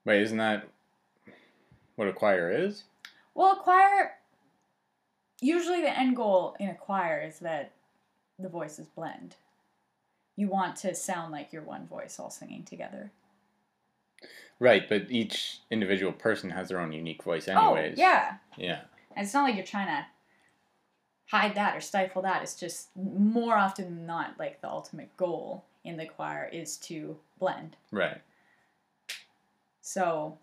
Wait, 0.03 0.21
isn't 0.21 0.37
that 0.37 0.67
what 1.95 2.09
a 2.09 2.13
choir 2.13 2.51
is? 2.51 2.83
Well, 3.35 3.53
a 3.53 3.55
choir 3.57 4.15
usually 5.39 5.81
the 5.81 5.97
end 5.97 6.15
goal 6.15 6.55
in 6.59 6.69
a 6.69 6.75
choir 6.75 7.21
is 7.21 7.39
that 7.39 7.71
the 8.41 8.49
voices 8.49 8.87
blend. 8.95 9.35
You 10.35 10.47
want 10.47 10.75
to 10.77 10.95
sound 10.95 11.31
like 11.31 11.51
you're 11.51 11.61
one 11.61 11.87
voice 11.87 12.19
all 12.19 12.29
singing 12.29 12.63
together. 12.63 13.11
Right, 14.59 14.87
but 14.87 15.09
each 15.09 15.59
individual 15.71 16.11
person 16.11 16.51
has 16.51 16.69
their 16.69 16.79
own 16.79 16.91
unique 16.91 17.23
voice, 17.23 17.47
anyways. 17.47 17.65
Oh, 17.65 17.75
anyways. 17.75 17.97
yeah. 17.97 18.35
Yeah. 18.57 18.81
And 19.15 19.25
it's 19.25 19.33
not 19.33 19.43
like 19.43 19.55
you're 19.55 19.65
trying 19.65 19.87
to 19.87 20.05
hide 21.27 21.55
that 21.55 21.75
or 21.75 21.81
stifle 21.81 22.21
that. 22.21 22.43
It's 22.43 22.55
just 22.55 22.89
more 22.95 23.55
often 23.55 23.85
than 23.85 24.05
not, 24.05 24.35
like 24.37 24.61
the 24.61 24.69
ultimate 24.69 25.15
goal 25.17 25.65
in 25.83 25.97
the 25.97 26.05
choir 26.05 26.49
is 26.51 26.77
to 26.77 27.17
blend. 27.39 27.75
Right. 27.91 28.21
So 29.81 30.37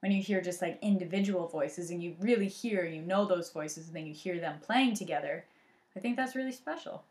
when 0.00 0.12
you 0.12 0.22
hear 0.22 0.42
just 0.42 0.60
like 0.60 0.78
individual 0.82 1.48
voices 1.48 1.90
and 1.90 2.02
you 2.02 2.14
really 2.20 2.48
hear, 2.48 2.84
you 2.84 3.00
know 3.00 3.24
those 3.24 3.50
voices, 3.50 3.86
and 3.86 3.96
then 3.96 4.06
you 4.06 4.12
hear 4.12 4.38
them 4.38 4.58
playing 4.60 4.94
together, 4.94 5.46
I 5.96 6.00
think 6.00 6.16
that's 6.16 6.34
really 6.34 6.52
special. 6.52 7.04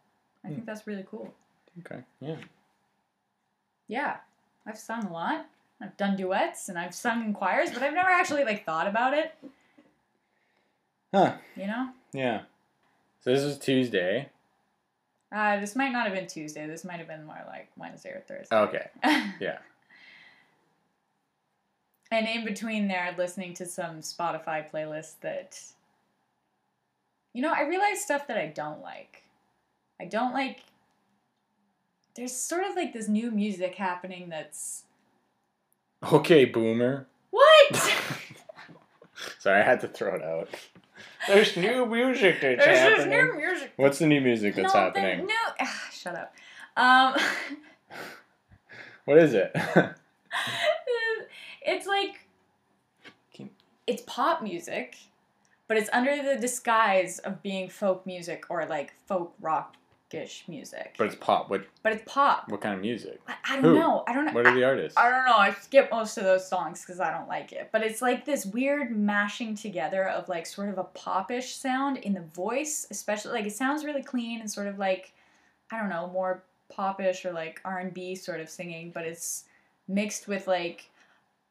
I 0.43 0.47
Hmm. 0.49 0.53
think 0.55 0.65
that's 0.65 0.85
really 0.87 1.05
cool. 1.09 1.33
Okay. 1.79 2.03
Yeah. 2.19 2.37
Yeah, 3.87 4.17
I've 4.65 4.77
sung 4.77 5.05
a 5.05 5.11
lot. 5.13 5.45
I've 5.81 5.97
done 5.97 6.15
duets 6.15 6.69
and 6.69 6.77
I've 6.77 6.93
sung 6.95 7.23
in 7.25 7.33
choirs, 7.33 7.71
but 7.71 7.81
I've 7.83 7.93
never 7.93 8.09
actually 8.09 8.43
like 8.45 8.65
thought 8.65 8.87
about 8.87 9.13
it. 9.13 9.35
Huh. 11.13 11.37
You 11.55 11.67
know, 11.67 11.89
Yeah. 12.13 12.43
So 13.21 13.31
this 13.33 13.41
is 13.43 13.57
Tuesday. 13.57 14.29
uh, 15.31 15.59
this 15.59 15.75
might 15.75 15.91
not 15.91 16.05
have 16.05 16.13
been 16.15 16.27
Tuesday. 16.27 16.67
This 16.67 16.83
might 16.85 16.97
have 16.99 17.07
been 17.07 17.23
more 17.25 17.41
like 17.47 17.69
Wednesday 17.75 18.09
or 18.11 18.21
Thursday. 18.21 18.55
Okay. 18.55 18.89
Yeah. 19.39 19.59
and 22.11 22.27
in 22.27 22.45
between 22.45 22.87
there, 22.87 23.13
listening 23.17 23.53
to 23.55 23.65
some 23.65 23.99
Spotify 24.01 24.69
playlist 24.69 25.19
that, 25.21 25.59
you 27.33 27.41
know, 27.41 27.53
I 27.53 27.61
realize 27.63 28.01
stuff 28.01 28.27
that 28.27 28.37
I 28.37 28.47
don't 28.47 28.81
like. 28.81 29.23
I 29.99 30.05
don't 30.05 30.33
like. 30.33 30.59
There's 32.15 32.33
sort 32.33 32.63
of 32.65 32.75
like 32.75 32.93
this 32.93 33.07
new 33.07 33.31
music 33.31 33.75
happening 33.75 34.29
that's 34.29 34.83
Okay, 36.11 36.45
boomer. 36.45 37.07
what? 37.31 37.75
Sorry, 39.39 39.61
I 39.61 39.63
had 39.63 39.79
to 39.81 39.87
throw 39.87 40.15
it 40.15 40.23
out. 40.23 40.49
There's 41.27 41.55
new 41.55 41.85
music 41.85 42.41
that's 42.41 42.65
There's 42.65 43.05
happening. 43.05 43.09
new 43.09 43.37
music. 43.37 43.73
What's 43.77 43.99
the 43.99 44.07
new 44.07 44.19
music 44.21 44.55
that's 44.55 44.73
no, 44.73 44.79
happening? 44.79 45.19
there- 45.19 45.27
No, 45.27 45.33
ah, 45.61 45.87
shut 45.91 46.15
up. 46.15 46.33
Um, 46.75 47.15
What 49.05 49.17
is 49.17 49.33
it? 49.33 49.51
it's 51.61 51.87
like 51.87 52.27
it's 53.87 54.03
pop 54.05 54.41
music, 54.41 54.95
but 55.67 55.77
it's 55.77 55.89
under 55.93 56.21
the 56.21 56.39
disguise 56.39 57.19
of 57.19 57.41
being 57.41 57.69
folk 57.69 58.05
music 58.05 58.45
or 58.49 58.65
like 58.65 58.93
folk 59.07 59.33
rockish 59.41 60.43
music. 60.47 60.93
but 60.97 61.07
it's 61.07 61.15
pop. 61.15 61.49
What 61.49 61.65
But 61.81 61.93
it's 61.93 62.03
pop. 62.05 62.49
what 62.49 62.61
kind 62.61 62.75
of 62.75 62.81
music? 62.81 63.19
I, 63.27 63.33
I 63.49 63.55
don't 63.55 63.63
Who? 63.63 63.73
know. 63.79 64.03
I 64.07 64.13
don't 64.13 64.25
know. 64.25 64.33
What 64.33 64.45
are 64.45 64.53
the 64.53 64.63
artists? 64.63 64.97
I, 64.97 65.07
I 65.07 65.09
don't 65.09 65.25
know. 65.25 65.37
I 65.37 65.51
skip 65.53 65.89
most 65.91 66.17
of 66.17 66.23
those 66.23 66.47
songs 66.47 66.81
because 66.81 66.99
I 66.99 67.11
don't 67.11 67.27
like 67.27 67.51
it. 67.51 67.69
But 67.71 67.81
it's 67.83 68.01
like 68.01 68.23
this 68.25 68.45
weird 68.45 68.95
mashing 68.95 69.55
together 69.55 70.07
of 70.09 70.29
like 70.29 70.45
sort 70.45 70.69
of 70.69 70.77
a 70.77 70.83
popish 70.83 71.55
sound 71.55 71.97
in 71.97 72.13
the 72.13 72.21
voice, 72.35 72.85
especially 72.91 73.31
like 73.31 73.45
it 73.47 73.53
sounds 73.55 73.83
really 73.83 74.03
clean 74.03 74.39
and 74.39 74.51
sort 74.51 74.67
of 74.67 74.77
like 74.77 75.13
I 75.71 75.79
don't 75.79 75.89
know, 75.89 76.07
more 76.13 76.43
popish 76.71 77.25
or 77.25 77.31
like 77.31 77.59
R 77.65 77.79
and 77.79 77.93
B 77.93 78.13
sort 78.15 78.39
of 78.39 78.49
singing, 78.49 78.91
but 78.91 79.05
it's 79.05 79.45
mixed 79.87 80.27
with 80.27 80.47
like 80.47 80.89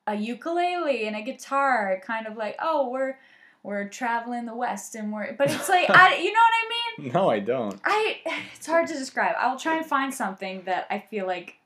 a 0.07 0.15
ukulele 0.15 1.07
and 1.07 1.17
a 1.17 1.23
guitar, 1.23 2.01
kind 2.05 2.27
of 2.27 2.37
like 2.37 2.57
oh 2.61 2.89
we're 2.91 3.17
we're 3.63 3.89
traveling 3.89 4.45
the 4.47 4.55
west 4.57 4.95
and 4.95 5.13
we're 5.13 5.33
but 5.35 5.51
it's 5.51 5.69
like 5.69 5.89
I 5.91 6.17
you 6.17 6.33
know 6.33 6.41
what 6.41 6.55
I 6.99 7.03
mean. 7.03 7.13
No, 7.13 7.31
I 7.31 7.39
don't. 7.39 7.81
I 7.85 8.21
it's 8.57 8.67
hard 8.67 8.87
to 8.89 8.95
describe. 8.95 9.35
I 9.39 9.51
will 9.51 9.59
try 9.59 9.77
and 9.77 9.87
find 9.87 10.13
something 10.13 10.63
that 10.65 10.87
I 10.91 10.99
feel 10.99 11.27
like 11.27 11.57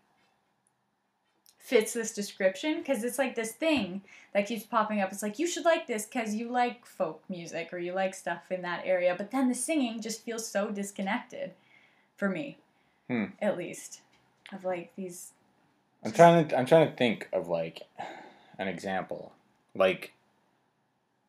fits 1.58 1.92
this 1.94 2.14
description 2.14 2.78
because 2.78 3.02
it's 3.02 3.18
like 3.18 3.34
this 3.34 3.52
thing 3.52 4.02
that 4.32 4.46
keeps 4.46 4.64
popping 4.64 5.00
up. 5.00 5.10
It's 5.12 5.22
like 5.22 5.38
you 5.38 5.46
should 5.48 5.64
like 5.64 5.86
this 5.88 6.06
because 6.06 6.34
you 6.34 6.48
like 6.48 6.86
folk 6.86 7.22
music 7.28 7.72
or 7.72 7.78
you 7.78 7.92
like 7.92 8.14
stuff 8.14 8.50
in 8.50 8.62
that 8.62 8.82
area, 8.84 9.14
but 9.18 9.32
then 9.32 9.48
the 9.48 9.54
singing 9.54 10.00
just 10.00 10.24
feels 10.24 10.46
so 10.46 10.70
disconnected 10.70 11.52
for 12.16 12.28
me, 12.28 12.58
Hmm. 13.08 13.24
at 13.42 13.58
least, 13.58 14.00
of 14.52 14.64
like 14.64 14.92
these. 14.96 15.32
I'm 16.04 16.12
trying 16.12 16.46
to 16.48 16.56
I'm 16.58 16.66
trying 16.66 16.88
to 16.88 16.94
think 16.96 17.28
of 17.32 17.48
like 17.48 17.82
an 18.58 18.68
example. 18.68 19.32
Like 19.74 20.12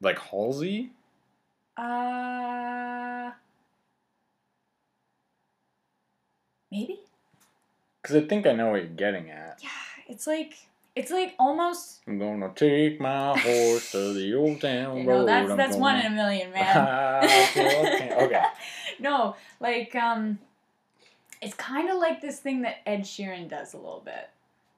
like 0.01 0.19
Halsey? 0.19 0.91
Uh, 1.75 3.31
maybe. 6.71 6.99
Cuz 8.03 8.15
I 8.15 8.21
think 8.21 8.47
I 8.47 8.53
know 8.53 8.71
what 8.71 8.81
you're 8.81 8.85
getting 8.87 9.29
at. 9.29 9.59
Yeah, 9.61 9.69
it's 10.07 10.27
like 10.27 10.53
it's 10.95 11.11
like 11.11 11.35
almost. 11.37 12.01
I'm 12.07 12.17
gonna 12.17 12.51
take 12.55 12.99
my 12.99 13.37
horse 13.37 13.91
to 13.91 14.13
the 14.13 14.33
old 14.33 14.61
town 14.61 14.97
You 15.01 15.07
road. 15.09 15.19
know, 15.19 15.25
that's 15.25 15.51
I'm 15.51 15.57
that's 15.57 15.75
one 15.75 15.99
in 15.99 16.05
a 16.07 16.15
million, 16.15 16.51
man. 16.51 17.23
okay. 17.57 18.43
no, 18.99 19.35
like 19.59 19.93
um, 19.95 20.39
it's 21.41 21.53
kind 21.53 21.89
of 21.89 21.97
like 21.97 22.21
this 22.21 22.39
thing 22.39 22.63
that 22.63 22.77
Ed 22.87 23.01
Sheeran 23.01 23.47
does 23.49 23.73
a 23.73 23.77
little 23.77 24.01
bit. 24.03 24.29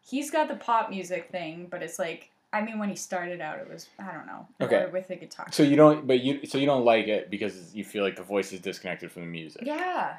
He's 0.02 0.30
got 0.32 0.48
the 0.50 0.56
pop 0.56 0.90
music 0.90 1.30
thing, 1.32 1.68
but 1.70 1.82
it's 1.84 2.00
like 2.00 2.32
I 2.52 2.62
mean, 2.62 2.80
when 2.80 2.90
he 2.90 2.96
started 2.96 3.42
out, 3.42 3.60
it 3.60 3.70
was 3.70 3.88
I 4.00 4.12
don't 4.12 4.26
know, 4.26 4.48
Okay. 4.62 4.88
with 4.92 5.08
the 5.08 5.16
guitar. 5.16 5.48
So 5.52 5.64
you 5.64 5.76
don't 5.76 6.08
but 6.08 6.22
you 6.22 6.46
so 6.46 6.58
you 6.58 6.66
don't 6.66 6.84
like 6.86 7.08
it 7.08 7.30
because 7.30 7.76
you 7.76 7.84
feel 7.84 8.04
like 8.04 8.16
the 8.16 8.24
voice 8.24 8.52
is 8.52 8.60
disconnected 8.60 9.12
from 9.12 9.22
the 9.24 9.28
music. 9.28 9.62
yeah, 9.66 10.18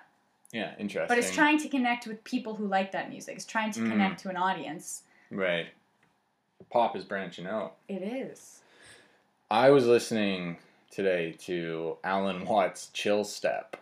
Yeah, 0.53 0.75
interesting. 0.79 1.09
but 1.09 1.19
it's 1.19 1.35
trying 1.35 1.59
to 1.59 1.69
connect 1.69 2.07
with 2.07 2.23
people 2.25 2.55
who 2.55 2.67
like 2.67 2.93
that 2.93 3.09
music. 3.11 3.35
It's 3.37 3.45
trying 3.47 3.73
to 3.73 3.81
Mm. 3.81 3.91
connect 3.91 4.21
to 4.23 4.29
an 4.31 4.37
audience. 4.37 5.03
Right. 5.31 5.67
Pop 6.71 6.95
is 6.97 7.05
branching 7.05 7.47
out. 7.47 7.77
It 7.89 8.03
is. 8.03 8.61
I 9.51 9.71
was 9.71 9.87
listening 9.87 10.59
today 10.93 11.33
to 11.47 11.97
Alan 12.05 12.45
Watts' 12.47 12.91
Chill 12.93 13.25
Step. 13.25 13.77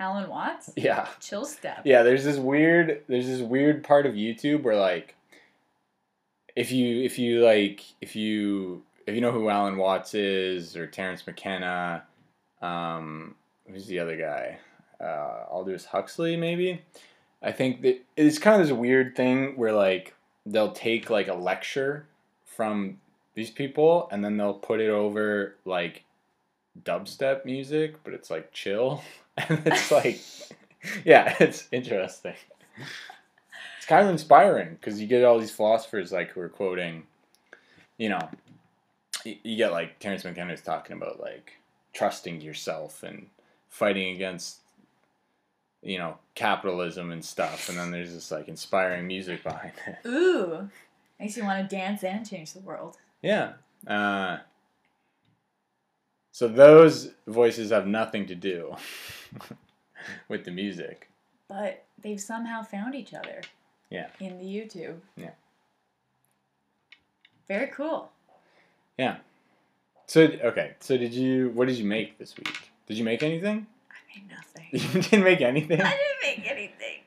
Alan 0.00 0.28
Watts, 0.28 0.70
Yeah. 0.76 1.08
Chill 1.20 1.44
Step. 1.44 1.82
Yeah, 1.84 2.02
there's 2.02 2.24
this 2.24 2.36
weird 2.38 3.02
there's 3.08 3.26
this 3.26 3.40
weird 3.40 3.84
part 3.84 4.06
of 4.06 4.14
YouTube 4.14 4.62
where 4.62 4.76
like 4.76 5.14
if 6.56 6.70
you 6.72 7.02
if 7.02 7.18
you 7.18 7.44
like 7.44 7.82
if 8.00 8.16
you 8.16 8.82
if 9.06 9.14
you 9.14 9.20
know 9.20 9.32
who 9.32 9.48
Alan 9.48 9.76
Watts 9.76 10.14
is 10.14 10.76
or 10.76 10.86
Terence 10.86 11.26
McKenna, 11.26 12.04
um 12.62 13.34
who's 13.68 13.86
the 13.86 13.98
other 13.98 14.16
guy? 14.16 14.58
Uh 15.00 15.44
Aldous 15.50 15.84
Huxley 15.84 16.36
maybe? 16.36 16.82
I 17.42 17.52
think 17.52 17.82
that 17.82 18.00
it's 18.16 18.38
kind 18.38 18.60
of 18.60 18.66
this 18.66 18.76
weird 18.76 19.16
thing 19.16 19.56
where 19.56 19.72
like 19.72 20.14
they'll 20.46 20.72
take 20.72 21.10
like 21.10 21.28
a 21.28 21.34
lecture 21.34 22.06
from 22.46 22.98
these 23.34 23.50
people 23.50 24.08
and 24.10 24.24
then 24.24 24.36
they'll 24.36 24.54
put 24.54 24.80
it 24.80 24.90
over 24.90 25.56
like 25.64 26.04
dubstep 26.82 27.44
music, 27.44 28.02
but 28.04 28.14
it's 28.14 28.30
like 28.30 28.52
chill. 28.52 29.02
And 29.36 29.66
it's 29.66 29.90
like, 29.90 30.20
yeah, 31.04 31.34
it's 31.40 31.66
interesting. 31.72 32.36
It's 33.84 33.88
kind 33.90 34.02
of 34.02 34.08
inspiring 34.10 34.78
because 34.80 34.98
you 34.98 35.06
get 35.06 35.26
all 35.26 35.38
these 35.38 35.50
philosophers 35.50 36.10
like 36.10 36.30
who 36.30 36.40
are 36.40 36.48
quoting, 36.48 37.02
you 37.98 38.08
know, 38.08 38.30
you, 39.26 39.36
you 39.42 39.56
get 39.58 39.72
like 39.72 39.98
Terence 39.98 40.24
McKenna's 40.24 40.62
talking 40.62 40.96
about 40.96 41.20
like 41.20 41.52
trusting 41.92 42.40
yourself 42.40 43.02
and 43.02 43.26
fighting 43.68 44.14
against, 44.14 44.60
you 45.82 45.98
know, 45.98 46.16
capitalism 46.34 47.10
and 47.10 47.22
stuff. 47.22 47.68
And 47.68 47.76
then 47.76 47.90
there's 47.90 48.14
this 48.14 48.30
like 48.30 48.48
inspiring 48.48 49.06
music 49.06 49.44
behind 49.44 49.72
it. 49.86 49.98
Ooh, 50.08 50.70
makes 51.20 51.36
you 51.36 51.44
want 51.44 51.68
to 51.68 51.76
dance 51.76 52.02
and 52.04 52.26
change 52.26 52.54
the 52.54 52.60
world. 52.60 52.96
Yeah. 53.20 53.52
Uh, 53.86 54.38
so 56.32 56.48
those 56.48 57.10
voices 57.26 57.70
have 57.70 57.86
nothing 57.86 58.24
to 58.28 58.34
do 58.34 58.76
with 60.30 60.46
the 60.46 60.52
music. 60.52 61.10
But 61.48 61.84
they've 62.00 62.18
somehow 62.18 62.62
found 62.62 62.94
each 62.94 63.12
other. 63.12 63.42
Yeah. 63.90 64.06
In 64.20 64.38
the 64.38 64.44
YouTube. 64.44 64.96
Yeah. 65.16 65.30
Very 67.48 67.66
cool. 67.68 68.10
Yeah. 68.98 69.16
So 70.06 70.22
okay. 70.22 70.74
So 70.80 70.96
did 70.96 71.12
you? 71.14 71.50
What 71.50 71.68
did 71.68 71.76
you 71.76 71.84
make 71.84 72.18
this 72.18 72.36
week? 72.36 72.70
Did 72.86 72.96
you 72.98 73.04
make 73.04 73.22
anything? 73.22 73.66
I 73.90 74.18
made 74.18 74.30
nothing. 74.30 74.40
You 74.94 75.02
didn't 75.02 75.24
make 75.24 75.40
anything. 75.40 75.80
I 75.80 75.90
didn't 75.90 76.38
make 76.38 76.50
anything. 76.50 76.98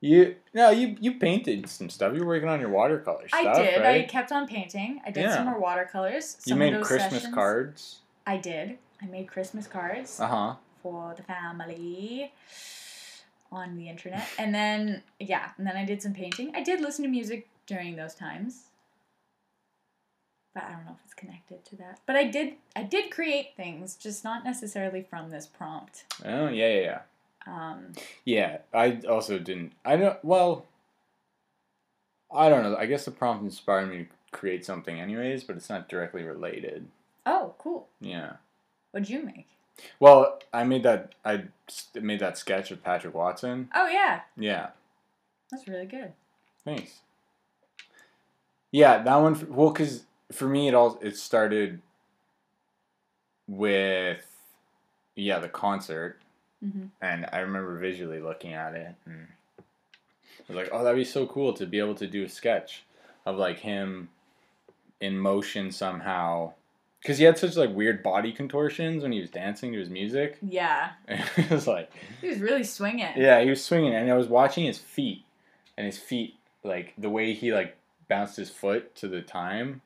You 0.00 0.34
no. 0.52 0.70
You 0.70 0.96
you 1.00 1.14
painted 1.18 1.68
some 1.68 1.88
stuff. 1.88 2.12
You 2.14 2.20
were 2.20 2.26
working 2.26 2.48
on 2.48 2.60
your 2.60 2.68
watercolor 2.70 3.28
stuff. 3.28 3.40
I 3.46 3.62
did. 3.62 3.80
Right? 3.80 4.04
I 4.04 4.06
kept 4.06 4.32
on 4.32 4.46
painting. 4.46 5.00
I 5.06 5.10
did 5.10 5.22
Yeah. 5.22 5.36
some 5.36 5.46
more 5.46 5.58
watercolors. 5.60 6.36
you 6.44 6.50
Some 6.50 6.58
made 6.58 6.74
of 6.74 6.80
those 6.80 6.88
Christmas 6.88 7.12
sessions- 7.22 7.34
cards. 7.34 7.98
I 8.26 8.36
did. 8.36 8.78
I 9.00 9.06
made 9.06 9.26
Christmas 9.28 9.66
cards 9.66 10.20
Uh 10.20 10.26
huh. 10.26 10.54
for 10.82 11.14
the 11.16 11.22
family 11.22 12.32
on 13.52 13.76
the 13.76 13.88
internet. 13.88 14.26
And 14.38 14.52
then 14.54 15.02
yeah, 15.20 15.50
and 15.58 15.66
then 15.66 15.76
I 15.76 15.84
did 15.84 16.02
some 16.02 16.12
painting. 16.14 16.52
I 16.56 16.62
did 16.62 16.80
listen 16.80 17.04
to 17.04 17.10
music 17.10 17.48
during 17.66 17.94
those 17.94 18.14
times. 18.14 18.64
But 20.54 20.64
I 20.64 20.72
don't 20.72 20.84
know 20.84 20.92
if 20.92 21.04
it's 21.04 21.14
connected 21.14 21.64
to 21.66 21.76
that. 21.76 22.00
But 22.06 22.16
I 22.16 22.24
did 22.24 22.54
I 22.74 22.82
did 22.82 23.10
create 23.10 23.50
things, 23.56 23.94
just 23.96 24.24
not 24.24 24.44
necessarily 24.44 25.02
from 25.08 25.30
this 25.30 25.46
prompt. 25.46 26.04
Oh 26.24 26.48
yeah 26.48 26.68
yeah 26.68 26.80
yeah. 26.80 26.98
Um, 27.46 27.92
Yeah. 28.24 28.58
I 28.72 29.00
also 29.08 29.38
didn't. 29.38 29.72
I 29.84 29.96
don't. 29.96 30.24
Well. 30.24 30.66
I 32.34 32.48
don't 32.48 32.62
know. 32.62 32.76
I 32.76 32.86
guess 32.86 33.04
the 33.04 33.10
prompt 33.10 33.44
inspired 33.44 33.90
me 33.90 33.98
to 34.04 34.06
create 34.30 34.64
something 34.64 34.98
anyways, 34.98 35.44
but 35.44 35.56
it's 35.56 35.68
not 35.68 35.86
directly 35.88 36.22
related. 36.22 36.86
oh, 37.26 37.54
cool. 37.58 37.88
Yeah. 38.00 38.34
What'd 38.90 39.10
you 39.10 39.22
make? 39.22 39.48
Well, 40.00 40.38
I 40.52 40.64
made 40.64 40.82
that 40.84 41.14
I 41.24 41.44
made 42.00 42.20
that 42.20 42.38
sketch 42.38 42.70
with 42.70 42.82
Patrick 42.84 43.14
Watson. 43.14 43.68
Oh 43.74 43.86
yeah, 43.88 44.20
Yeah. 44.36 44.68
that's 45.50 45.66
really 45.68 45.86
good. 45.86 46.12
Thanks. 46.64 47.00
Yeah, 48.70 49.02
that 49.02 49.16
one. 49.16 49.46
Well, 49.54 49.70
because 49.70 50.04
for 50.30 50.48
me, 50.48 50.68
it 50.68 50.74
all 50.74 50.98
it 51.02 51.16
started 51.16 51.80
with 53.48 54.24
yeah 55.14 55.38
the 55.38 55.48
concert, 55.48 56.18
hmm 56.62 56.86
and 57.00 57.26
I 57.32 57.38
remember 57.40 57.78
visually 57.78 58.20
looking 58.20 58.52
at 58.52 58.74
it, 58.74 58.94
and 59.04 59.26
I 59.58 60.42
was 60.48 60.56
like, 60.56 60.68
oh, 60.72 60.82
that'd 60.84 60.96
be 60.98 61.04
so 61.04 61.26
cool 61.26 61.52
to 61.54 61.66
be 61.66 61.78
able 61.78 61.94
to 61.96 62.06
do 62.06 62.24
a 62.24 62.28
sketch 62.28 62.84
of 63.26 63.36
like 63.36 63.58
him 63.58 64.08
in 65.00 65.18
motion 65.18 65.70
somehow. 65.72 66.52
Because 67.02 67.18
he 67.18 67.24
had 67.24 67.36
such 67.36 67.56
like 67.56 67.74
weird 67.74 68.02
body 68.02 68.32
contortions 68.32 69.02
when 69.02 69.10
he 69.10 69.20
was 69.20 69.28
dancing 69.28 69.72
to 69.72 69.78
his 69.78 69.90
music. 69.90 70.38
Yeah, 70.40 70.90
it 71.08 71.50
was 71.50 71.66
like 71.66 71.90
he 72.20 72.28
was 72.28 72.38
really 72.38 72.62
swinging. 72.62 73.08
Yeah, 73.16 73.42
he 73.42 73.50
was 73.50 73.64
swinging, 73.64 73.94
and 73.94 74.10
I 74.10 74.14
was 74.14 74.28
watching 74.28 74.64
his 74.64 74.78
feet, 74.78 75.24
and 75.76 75.84
his 75.84 75.98
feet, 75.98 76.36
like 76.62 76.94
the 76.96 77.10
way 77.10 77.34
he 77.34 77.52
like 77.52 77.76
bounced 78.08 78.36
his 78.36 78.50
foot 78.50 78.94
to 78.96 79.08
the 79.08 79.20
time, 79.20 79.80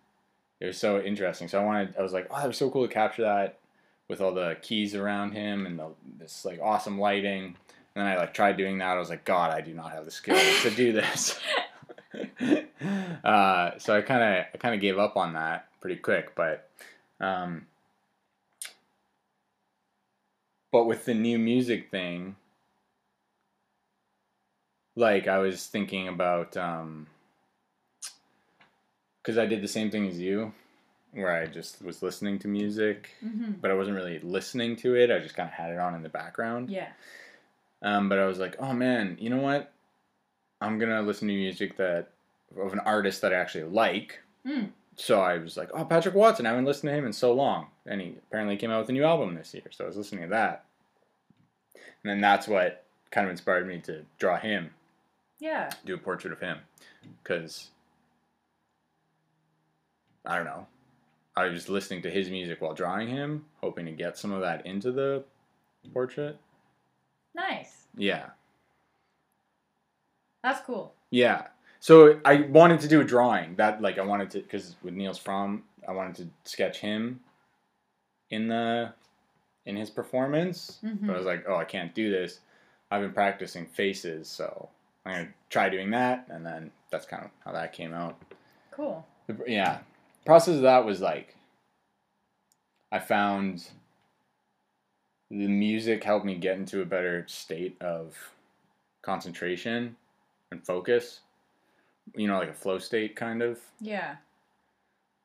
it 0.60 0.66
was 0.66 0.78
so 0.78 1.00
interesting. 1.00 1.48
So 1.48 1.60
I 1.60 1.64
wanted, 1.64 1.94
I 1.98 2.02
was 2.02 2.12
like, 2.12 2.26
oh, 2.30 2.36
that 2.36 2.48
was 2.48 2.58
so 2.58 2.70
cool 2.70 2.86
to 2.86 2.92
capture 2.92 3.22
that 3.22 3.58
with 4.08 4.20
all 4.20 4.34
the 4.34 4.56
keys 4.62 4.94
around 4.94 5.32
him 5.32 5.66
and 5.66 5.78
the, 5.78 5.88
this 6.18 6.44
like 6.44 6.60
awesome 6.62 6.98
lighting. 6.98 7.56
And 7.94 8.04
then 8.04 8.06
I 8.06 8.16
like 8.16 8.34
tried 8.34 8.56
doing 8.56 8.78
that. 8.78 8.96
I 8.96 8.98
was 8.98 9.10
like, 9.10 9.24
God, 9.24 9.50
I 9.50 9.60
do 9.60 9.72
not 9.72 9.92
have 9.92 10.04
the 10.04 10.10
skills 10.10 10.62
to 10.62 10.70
do 10.70 10.92
this. 10.92 11.38
uh, 13.24 13.78
so 13.78 13.96
I 13.96 14.02
kind 14.02 14.22
of, 14.22 14.46
I 14.54 14.58
kind 14.58 14.74
of 14.74 14.80
gave 14.80 14.98
up 14.98 15.16
on 15.16 15.34
that 15.34 15.68
pretty 15.80 15.96
quick, 15.96 16.34
but. 16.34 16.68
Um, 17.20 17.66
but 20.72 20.84
with 20.84 21.04
the 21.04 21.14
new 21.14 21.38
music 21.38 21.90
thing, 21.90 22.36
like 24.94 25.28
I 25.28 25.38
was 25.38 25.66
thinking 25.66 26.08
about 26.08 26.56
um 26.56 27.06
cuz 29.22 29.38
I 29.38 29.46
did 29.46 29.62
the 29.62 29.68
same 29.68 29.90
thing 29.90 30.06
as 30.08 30.18
you 30.20 30.52
where 31.12 31.32
I 31.32 31.46
just 31.46 31.82
was 31.82 32.02
listening 32.02 32.38
to 32.40 32.48
music, 32.48 33.10
hmm 33.20 33.52
but 33.60 33.70
I 33.70 33.74
wasn't 33.74 33.96
really 33.96 34.18
listening 34.18 34.76
to 34.76 34.94
it. 34.96 35.10
I 35.10 35.18
just 35.18 35.34
kind 35.34 35.48
of 35.48 35.54
had 35.54 35.72
it 35.72 35.78
on 35.78 35.94
in 35.94 36.02
the 36.02 36.08
background. 36.10 36.68
Yeah. 36.70 36.88
Um 37.82 38.08
but 38.08 38.18
I 38.18 38.26
was 38.26 38.38
like, 38.38 38.56
"Oh 38.58 38.72
man, 38.72 39.16
you 39.20 39.30
know 39.30 39.40
what? 39.40 39.72
I'm 40.60 40.78
going 40.78 40.90
to 40.90 41.02
listen 41.02 41.28
to 41.28 41.34
music 41.34 41.76
that 41.76 42.08
of 42.58 42.72
an 42.72 42.80
artist 42.80 43.20
that 43.22 43.32
I 43.32 43.36
actually 43.36 43.64
like." 43.64 44.20
Mm. 44.46 44.70
So 44.96 45.20
I 45.20 45.36
was 45.38 45.56
like, 45.56 45.70
"Oh, 45.74 45.84
Patrick 45.84 46.14
Watson, 46.14 46.46
I 46.46 46.50
haven't 46.50 46.64
listened 46.64 46.90
to 46.90 46.96
him 46.96 47.04
in 47.06 47.12
so 47.12 47.32
long." 47.32 47.66
And 47.86 48.00
he 48.00 48.16
apparently 48.28 48.56
came 48.56 48.70
out 48.70 48.80
with 48.80 48.88
a 48.88 48.92
new 48.92 49.04
album 49.04 49.34
this 49.34 49.52
year. 49.54 49.64
So 49.70 49.84
I 49.84 49.86
was 49.86 49.96
listening 49.96 50.22
to 50.22 50.28
that. 50.28 50.64
And 51.74 52.10
then 52.10 52.20
that's 52.20 52.48
what 52.48 52.84
kind 53.10 53.26
of 53.26 53.30
inspired 53.30 53.66
me 53.66 53.78
to 53.80 54.04
draw 54.18 54.38
him 54.38 54.72
Yeah. 55.38 55.70
do 55.84 55.94
a 55.94 55.98
portrait 55.98 56.32
of 56.32 56.40
him 56.40 56.58
because 57.22 57.70
I 60.24 60.36
don't 60.36 60.44
know. 60.46 60.66
I 61.36 61.44
was 61.48 61.68
listening 61.68 62.02
to 62.02 62.10
his 62.10 62.30
music 62.30 62.60
while 62.62 62.72
drawing 62.74 63.08
him, 63.08 63.44
hoping 63.60 63.84
to 63.86 63.92
get 63.92 64.16
some 64.18 64.32
of 64.32 64.40
that 64.40 64.64
into 64.66 64.90
the 64.90 65.22
portrait. 65.92 66.38
Nice. 67.34 67.84
Yeah. 67.96 68.30
That's 70.42 70.60
cool. 70.62 70.94
Yeah. 71.10 71.48
So 71.80 72.20
I 72.24 72.42
wanted 72.42 72.80
to 72.80 72.88
do 72.88 73.00
a 73.00 73.04
drawing 73.04 73.56
that 73.56 73.80
like 73.82 73.98
I 73.98 74.02
wanted 74.04 74.30
to 74.32 74.40
because 74.40 74.76
with 74.82 74.94
Nils 74.94 75.20
Frahm, 75.22 75.62
I 75.86 75.92
wanted 75.92 76.16
to 76.16 76.50
sketch 76.50 76.78
him 76.80 77.20
in 78.30 78.48
the 78.48 78.92
in 79.66 79.76
his 79.76 79.90
performance. 79.90 80.78
Mhm. 80.82 81.06
But 81.06 81.14
I 81.14 81.16
was 81.16 81.26
like, 81.26 81.44
oh, 81.48 81.56
I 81.56 81.64
can't 81.64 81.94
do 81.94 82.10
this. 82.10 82.40
I've 82.90 83.02
been 83.02 83.12
practicing 83.12 83.66
faces, 83.66 84.28
so 84.28 84.68
I'm 85.04 85.12
gonna 85.12 85.28
try 85.50 85.68
doing 85.68 85.90
that, 85.90 86.26
and 86.28 86.44
then 86.46 86.70
that's 86.90 87.06
kind 87.06 87.24
of 87.24 87.30
how 87.44 87.52
that 87.52 87.72
came 87.72 87.92
out. 87.92 88.16
Cool. 88.70 89.06
The- 89.26 89.42
yeah 89.46 89.78
process 90.24 90.56
of 90.56 90.62
that 90.62 90.84
was 90.84 91.00
like 91.00 91.36
i 92.90 92.98
found 92.98 93.70
the 95.30 95.46
music 95.46 96.02
helped 96.02 96.26
me 96.26 96.34
get 96.34 96.56
into 96.58 96.82
a 96.82 96.84
better 96.84 97.24
state 97.28 97.76
of 97.80 98.16
concentration 99.02 99.96
and 100.50 100.64
focus 100.66 101.20
you 102.14 102.26
know 102.28 102.38
like 102.38 102.48
a 102.50 102.54
flow 102.54 102.78
state 102.78 103.16
kind 103.16 103.42
of 103.42 103.58
Yeah. 103.80 104.16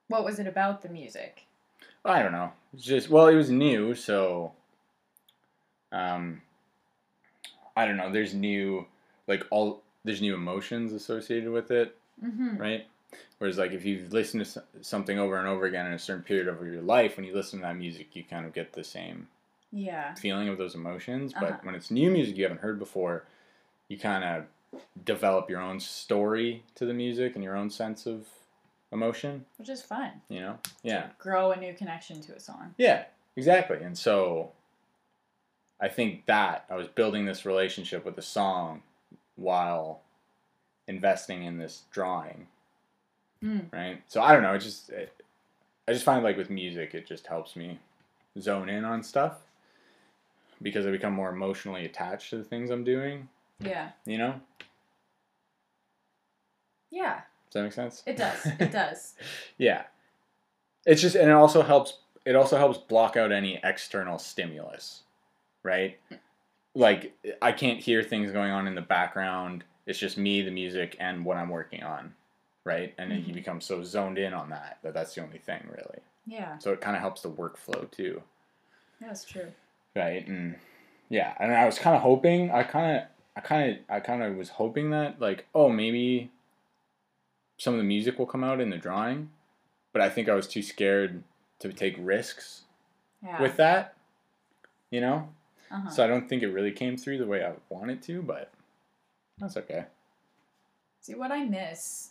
What 0.08 0.24
was 0.26 0.40
it 0.40 0.48
about 0.48 0.82
the 0.82 0.90
music? 0.90 1.46
i 2.04 2.22
don't 2.22 2.32
know 2.32 2.52
it's 2.74 2.84
just 2.84 3.10
well 3.10 3.28
it 3.28 3.36
was 3.36 3.50
new 3.52 3.94
so 3.94 4.54
um 5.92 6.42
i 7.78 7.86
don't 7.86 7.98
know 7.98 8.12
there's 8.12 8.34
new 8.34 8.86
like 9.28 9.46
all 9.52 9.82
there's 10.04 10.22
new 10.22 10.34
emotions 10.34 10.94
associated 10.94 11.50
with 11.52 11.72
it 11.72 11.96
Mm-hmm. 12.24 12.58
right? 12.58 12.86
Whereas, 13.40 13.58
like, 13.58 13.72
if 13.72 13.84
you've 13.84 14.14
listened 14.14 14.46
to 14.46 14.64
something 14.82 15.18
over 15.18 15.40
and 15.40 15.48
over 15.48 15.66
again 15.66 15.88
in 15.88 15.94
a 15.94 15.98
certain 16.00 16.22
period 16.24 16.48
of 16.48 16.64
your 16.64 16.84
life, 16.84 17.18
when 17.18 17.26
you 17.26 17.34
listen 17.34 17.58
to 17.60 17.64
that 17.64 17.76
music, 17.76 18.16
you 18.16 18.24
kind 18.24 18.46
of 18.46 18.54
get 18.54 18.74
the 18.74 18.84
same 18.84 19.28
Yeah. 19.72 20.14
feeling 20.14 20.48
of 20.48 20.60
those 20.60 20.76
emotions. 20.76 21.34
But 21.34 21.50
Uh-huh. 21.50 21.60
when 21.64 21.74
it's 21.76 21.90
new 21.90 22.12
music 22.12 22.38
you 22.38 22.44
haven't 22.44 22.62
heard 22.62 22.78
before, 22.78 23.26
you 23.88 23.98
kind 23.98 24.24
of 24.24 24.46
develop 25.04 25.50
your 25.50 25.62
own 25.62 25.80
story 25.80 26.64
to 26.76 26.86
the 26.86 26.94
music 26.94 27.36
and 27.36 27.44
your 27.44 27.56
own 27.56 27.70
sense 27.70 28.06
of 28.06 28.28
emotion, 28.92 29.46
Which 29.58 29.70
is 29.70 29.82
fun. 29.82 30.12
you 30.30 30.40
know? 30.42 30.60
Yeah. 30.84 31.08
Grow 31.18 31.52
a 31.52 31.58
new 31.58 31.74
connection 31.74 32.22
to 32.22 32.34
a 32.36 32.40
song. 32.40 32.74
Yeah, 32.78 33.06
exactly. 33.36 33.78
And 33.82 33.98
so 33.98 34.52
I 35.80 35.88
think 35.88 36.26
that 36.26 36.66
I 36.70 36.76
was 36.76 36.88
building 36.88 37.26
this 37.26 37.46
relationship 37.46 38.06
with 38.06 38.16
the 38.16 38.22
song 38.22 38.82
while 39.36 40.02
investing 40.88 41.44
in 41.44 41.58
this 41.58 41.84
drawing. 41.92 42.48
Mm. 43.44 43.72
right? 43.74 44.02
So 44.08 44.22
I 44.22 44.34
don't 44.34 44.44
know. 44.44 44.54
It 44.54 44.60
just 44.60 44.90
it, 44.92 45.14
I 45.88 45.94
just 45.94 46.06
find 46.06 46.24
like 46.24 46.38
with 46.38 46.50
music, 46.50 46.94
it 46.94 47.08
just 47.08 47.26
helps 47.28 47.56
me 47.56 47.80
zone 48.40 48.70
in 48.70 48.86
on 48.86 49.02
stuff 49.02 49.38
because 50.62 50.86
I 50.86 50.92
become 50.92 51.14
more 51.14 51.32
emotionally 51.32 51.86
attached 51.86 52.30
to 52.30 52.38
the 52.38 52.44
things 52.44 52.70
I'm 52.70 52.84
doing. 52.84 53.30
Yeah. 53.64 53.90
You 54.06 54.18
know? 54.18 54.36
Yeah. 56.90 57.22
Does 57.50 57.54
that 57.54 57.64
make 57.64 57.74
sense? 57.74 58.04
It 58.06 58.18
does. 58.18 58.46
It 58.60 58.72
does. 58.72 59.14
yeah. 59.58 59.84
It's 60.86 61.02
just 61.02 61.16
and 61.16 61.30
it 61.30 61.34
also 61.34 61.62
helps 61.62 62.00
it 62.26 62.36
also 62.36 62.58
helps 62.58 62.78
block 62.78 63.18
out 63.18 63.32
any 63.32 63.60
external 63.64 64.18
stimulus, 64.18 65.04
right? 65.64 66.00
Like 66.76 67.14
I 67.42 67.52
can't 67.52 67.80
hear 67.80 68.04
things 68.04 68.32
going 68.32 68.52
on 68.52 68.68
in 68.68 68.76
the 68.76 68.82
background. 68.82 69.64
It's 69.86 70.00
just 70.00 70.18
me, 70.18 70.42
the 70.42 70.52
music, 70.52 70.96
and 71.00 71.26
what 71.26 71.38
I'm 71.38 71.50
working 71.50 71.84
on, 71.84 72.14
right? 72.64 72.94
And 72.98 73.12
then 73.12 73.20
you 73.20 73.26
mm-hmm. 73.26 73.34
become 73.34 73.62
so 73.62 73.84
zoned 73.84 74.18
in 74.18 74.34
on 74.34 74.50
that 74.50 74.80
that 74.84 74.94
that's 74.94 75.14
the 75.16 75.24
only 75.24 75.40
thing 75.40 75.62
really. 75.70 76.00
Yeah, 76.28 76.60
So 76.60 76.72
it 76.72 76.82
kind 76.82 76.96
of 76.96 77.02
helps 77.02 77.22
the 77.22 77.32
workflow 77.32 77.90
too, 77.90 78.22
that's 79.02 79.26
true. 79.26 79.48
right? 79.96 80.26
And 80.28 80.56
yeah, 81.10 81.34
and 81.40 81.52
I 81.52 81.66
was 81.66 81.80
kind 81.80 81.96
of 81.96 82.02
hoping. 82.04 82.52
I 82.52 82.64
kind 82.64 82.98
of, 82.98 83.04
I 83.36 83.42
kind 83.42 83.72
of, 83.72 83.78
I 83.90 84.00
kind 84.00 84.24
of 84.24 84.36
was 84.36 84.50
hoping 84.50 84.92
that 84.92 85.20
like, 85.22 85.46
oh, 85.56 85.70
maybe 85.70 86.32
some 87.58 87.74
of 87.74 87.78
the 87.78 87.84
music 87.86 88.20
will 88.20 88.26
come 88.26 88.44
out 88.44 88.60
in 88.60 88.70
the 88.70 88.78
drawing, 88.78 89.30
but 89.94 90.02
I 90.02 90.10
think 90.10 90.28
I 90.28 90.34
was 90.36 90.48
too 90.48 90.62
scared 90.62 91.24
to 91.60 91.72
take 91.72 91.96
risks 92.00 92.64
Yeah. 93.24 93.42
with 93.42 93.58
that. 93.58 93.96
You 94.90 95.00
know, 95.00 95.30
uh-huh. 95.72 95.90
so 95.90 96.04
I 96.04 96.08
don't 96.08 96.28
think 96.28 96.44
it 96.44 96.50
really 96.50 96.72
came 96.72 96.98
through 96.98 97.18
the 97.20 97.26
way 97.26 97.46
I 97.46 97.54
wanted 97.70 98.02
to, 98.04 98.22
but 98.22 98.52
that's 99.38 99.56
okay. 99.56 99.86
See 101.00 101.16
what 101.16 101.32
I 101.32 101.46
miss 101.46 102.10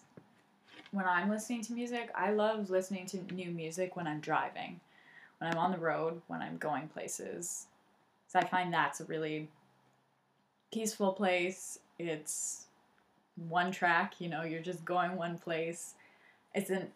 when 0.90 1.04
I'm 1.04 1.28
listening 1.28 1.62
to 1.64 1.74
music. 1.74 2.11
I 2.14 2.30
love 2.30 2.70
listening 2.70 3.04
to 3.06 3.18
new 3.35 3.50
music 3.50 3.96
when 3.96 4.06
I'm 4.06 4.20
driving, 4.20 4.80
when 5.38 5.50
I'm 5.50 5.59
on 5.59 5.72
the 5.72 5.78
road, 5.78 6.22
when 6.28 6.40
I'm 6.40 6.56
going 6.56 6.88
places. 6.88 7.66
So 8.28 8.38
I 8.38 8.46
find 8.46 8.72
that's 8.72 9.00
a 9.00 9.04
really 9.04 9.48
peaceful 10.72 11.12
place. 11.12 11.78
It's 11.98 12.66
one 13.48 13.70
track, 13.72 14.14
you 14.18 14.28
know, 14.28 14.42
you're 14.42 14.62
just 14.62 14.85
going 14.85 15.16
one 15.16 15.38
place. 15.38 15.94
It's 16.54 16.70
an 16.70 16.88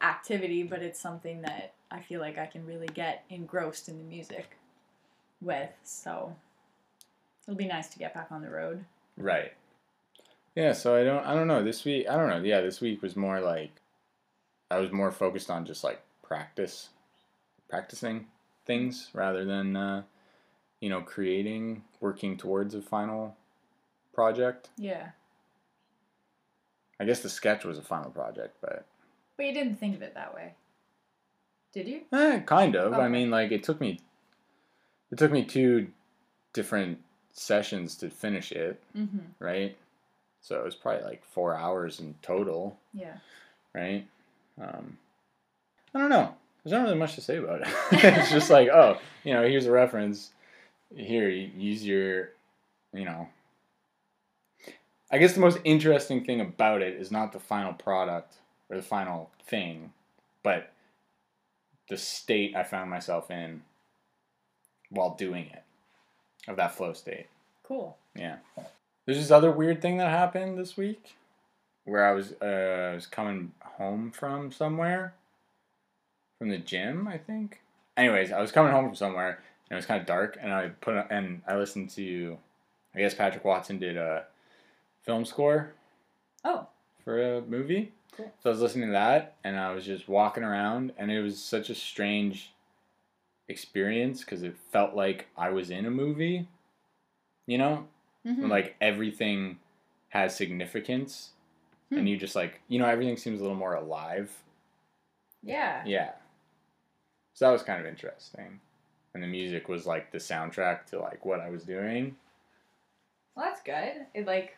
activity, 0.00 0.62
but 0.62 0.82
it's 0.82 1.00
something 1.00 1.42
that 1.42 1.72
I 1.90 2.00
feel 2.00 2.20
like 2.20 2.38
I 2.38 2.46
can 2.46 2.66
really 2.66 2.88
get 2.88 3.24
engrossed 3.30 3.88
in 3.88 3.98
the 3.98 4.04
music 4.04 4.56
with. 5.40 5.70
So 5.84 6.34
it'll 7.46 7.56
be 7.56 7.66
nice 7.66 7.88
to 7.88 7.98
get 7.98 8.14
back 8.14 8.28
on 8.30 8.42
the 8.42 8.50
road. 8.50 8.84
Right. 9.16 9.52
Yeah, 10.54 10.72
so 10.72 10.96
I 10.96 11.04
don't 11.04 11.24
I 11.24 11.34
don't 11.34 11.46
know. 11.46 11.62
This 11.62 11.84
week 11.84 12.08
I 12.08 12.16
don't 12.16 12.28
know. 12.28 12.42
Yeah, 12.42 12.60
this 12.60 12.80
week 12.80 13.00
was 13.02 13.16
more 13.16 13.40
like 13.40 13.70
I 14.70 14.78
was 14.78 14.90
more 14.90 15.12
focused 15.12 15.50
on 15.50 15.64
just 15.64 15.84
like 15.84 16.02
practice 16.22 16.88
practicing 17.68 18.26
things 18.66 19.10
rather 19.12 19.44
than 19.44 19.76
uh 19.76 20.02
you 20.80 20.88
know, 20.88 21.00
creating, 21.00 21.82
working 22.00 22.36
towards 22.36 22.74
a 22.74 22.82
final 22.82 23.36
project. 24.14 24.68
Yeah. 24.76 25.08
I 27.00 27.04
guess 27.04 27.20
the 27.20 27.28
sketch 27.28 27.64
was 27.64 27.78
a 27.78 27.82
final 27.82 28.10
project, 28.10 28.56
but 28.60 28.84
But 29.36 29.46
you 29.46 29.54
didn't 29.54 29.76
think 29.76 29.94
of 29.96 30.02
it 30.02 30.14
that 30.14 30.34
way. 30.34 30.54
Did 31.72 31.86
you? 31.88 32.00
eh, 32.12 32.40
kind 32.40 32.74
of. 32.76 32.94
I 32.94 33.08
mean, 33.08 33.30
like 33.30 33.52
it 33.52 33.62
took 33.62 33.80
me 33.80 34.00
it 35.10 35.18
took 35.18 35.30
me 35.32 35.44
two 35.44 35.88
different 36.52 36.98
sessions 37.32 37.94
to 37.96 38.10
finish 38.10 38.52
it, 38.52 38.82
Mm-hmm. 38.96 39.18
right? 39.38 39.76
So 40.40 40.56
it 40.58 40.64
was 40.64 40.74
probably 40.74 41.04
like 41.04 41.24
4 41.24 41.56
hours 41.56 41.98
in 42.00 42.14
total. 42.22 42.78
Yeah. 42.94 43.16
right? 43.74 44.06
Um, 44.60 44.98
I 45.94 45.98
don't 45.98 46.10
know. 46.10 46.34
There's 46.64 46.72
not 46.72 46.82
really 46.84 46.96
much 46.98 47.14
to 47.14 47.20
say 47.20 47.36
about 47.36 47.60
it. 47.62 47.68
it's 47.92 48.30
just 48.30 48.50
like, 48.50 48.68
oh, 48.68 48.98
you 49.24 49.32
know, 49.34 49.42
here's 49.46 49.66
a 49.66 49.72
reference. 49.72 50.30
Here, 50.94 51.28
use 51.28 51.86
your, 51.86 52.30
you 52.92 53.04
know. 53.04 53.28
I 55.10 55.18
guess 55.18 55.34
the 55.34 55.40
most 55.40 55.58
interesting 55.64 56.24
thing 56.24 56.40
about 56.40 56.82
it 56.82 56.94
is 56.94 57.10
not 57.10 57.32
the 57.32 57.40
final 57.40 57.72
product 57.72 58.34
or 58.68 58.76
the 58.76 58.82
final 58.82 59.30
thing, 59.46 59.92
but 60.42 60.72
the 61.88 61.96
state 61.96 62.54
I 62.54 62.62
found 62.62 62.90
myself 62.90 63.30
in 63.30 63.62
while 64.90 65.14
doing 65.14 65.46
it, 65.52 65.62
of 66.46 66.56
that 66.56 66.74
flow 66.74 66.92
state. 66.92 67.26
Cool. 67.62 67.96
Yeah. 68.14 68.36
There's 69.06 69.18
this 69.18 69.30
other 69.30 69.50
weird 69.50 69.80
thing 69.80 69.98
that 69.98 70.10
happened 70.10 70.58
this 70.58 70.76
week 70.76 71.16
where 71.84 72.06
I 72.06 72.12
was 72.12 72.34
uh, 72.42 72.90
I 72.92 72.94
was 72.94 73.06
coming 73.06 73.52
home 73.60 74.10
from 74.10 74.52
somewhere 74.52 75.14
from 76.38 76.50
the 76.50 76.58
gym, 76.58 77.08
I 77.08 77.18
think. 77.18 77.60
Anyways, 77.96 78.32
I 78.32 78.40
was 78.40 78.52
coming 78.52 78.72
home 78.72 78.86
from 78.86 78.94
somewhere 78.94 79.40
and 79.70 79.76
it 79.76 79.76
was 79.76 79.86
kind 79.86 80.00
of 80.00 80.06
dark 80.06 80.38
and 80.40 80.52
I 80.52 80.68
put 80.68 80.96
and 81.10 81.42
I 81.46 81.56
listened 81.56 81.90
to 81.90 82.38
I 82.94 82.98
guess 82.98 83.14
Patrick 83.14 83.44
Watson 83.44 83.78
did 83.78 83.96
a 83.96 84.24
film 85.02 85.24
score 85.24 85.72
Oh, 86.44 86.66
for 87.04 87.36
a 87.36 87.40
movie. 87.42 87.92
Cool. 88.16 88.32
So 88.42 88.50
I 88.50 88.52
was 88.52 88.60
listening 88.62 88.88
to 88.88 88.92
that 88.92 89.34
and 89.44 89.58
I 89.58 89.72
was 89.72 89.84
just 89.84 90.08
walking 90.08 90.44
around 90.44 90.92
and 90.96 91.10
it 91.10 91.20
was 91.20 91.42
such 91.42 91.68
a 91.70 91.74
strange 91.74 92.52
experience 93.48 94.20
because 94.20 94.42
it 94.42 94.56
felt 94.72 94.94
like 94.94 95.26
I 95.36 95.50
was 95.50 95.70
in 95.70 95.86
a 95.86 95.90
movie. 95.90 96.48
You 97.46 97.58
know, 97.58 97.86
mhm. 98.26 98.48
like 98.48 98.76
everything 98.80 99.58
has 100.10 100.34
significance 100.36 101.30
Hmm. 101.90 101.98
and 101.98 102.08
you 102.08 102.18
just 102.18 102.36
like 102.36 102.60
you 102.68 102.78
know 102.78 102.84
everything 102.86 103.16
seems 103.16 103.40
a 103.40 103.42
little 103.42 103.56
more 103.56 103.74
alive 103.74 104.30
yeah. 105.42 105.82
yeah 105.86 106.10
so 107.32 107.46
that 107.46 107.50
was 107.50 107.62
kind 107.62 107.80
of 107.80 107.86
interesting 107.86 108.60
and 109.18 109.22
the 109.24 109.26
music 109.26 109.68
was 109.68 109.84
like 109.84 110.12
the 110.12 110.18
soundtrack 110.18 110.86
to 110.86 110.98
like 111.00 111.24
what 111.26 111.40
i 111.40 111.50
was 111.50 111.64
doing 111.64 112.14
Well, 113.34 113.46
that's 113.46 113.62
good. 113.62 114.06
It 114.14 114.26
like. 114.26 114.56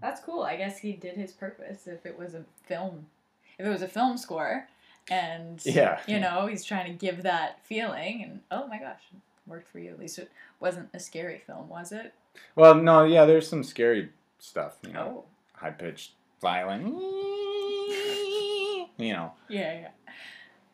That's 0.00 0.20
cool. 0.20 0.42
I 0.42 0.56
guess 0.56 0.78
he 0.78 0.92
did 0.92 1.16
his 1.16 1.32
purpose. 1.32 1.86
If 1.86 2.06
it 2.06 2.18
was 2.18 2.34
a 2.34 2.44
film, 2.64 3.06
if 3.58 3.66
it 3.66 3.68
was 3.68 3.82
a 3.82 3.88
film 3.88 4.16
score, 4.16 4.66
and 5.10 5.60
Yeah. 5.64 6.00
you 6.06 6.18
know 6.20 6.46
he's 6.46 6.64
trying 6.64 6.86
to 6.86 6.92
give 7.06 7.22
that 7.24 7.64
feeling, 7.66 8.22
and 8.24 8.40
oh 8.50 8.66
my 8.66 8.78
gosh, 8.78 9.00
it 9.12 9.18
worked 9.50 9.68
for 9.68 9.78
you. 9.78 9.90
At 9.90 9.98
least 9.98 10.18
it 10.18 10.30
wasn't 10.60 10.88
a 10.94 11.00
scary 11.00 11.38
film, 11.46 11.68
was 11.68 11.92
it? 11.92 12.14
well 12.54 12.76
no 12.76 13.02
yeah 13.02 13.24
there's 13.24 13.48
some 13.48 13.64
scary 13.64 14.08
stuff 14.38 14.76
you 14.86 14.92
know 14.92 15.24
Oh, 15.24 15.24
high-pitched 15.54 16.12
violin 16.40 16.86
you 18.96 19.12
know 19.12 19.32
yeah, 19.48 19.80
yeah. 19.80 19.88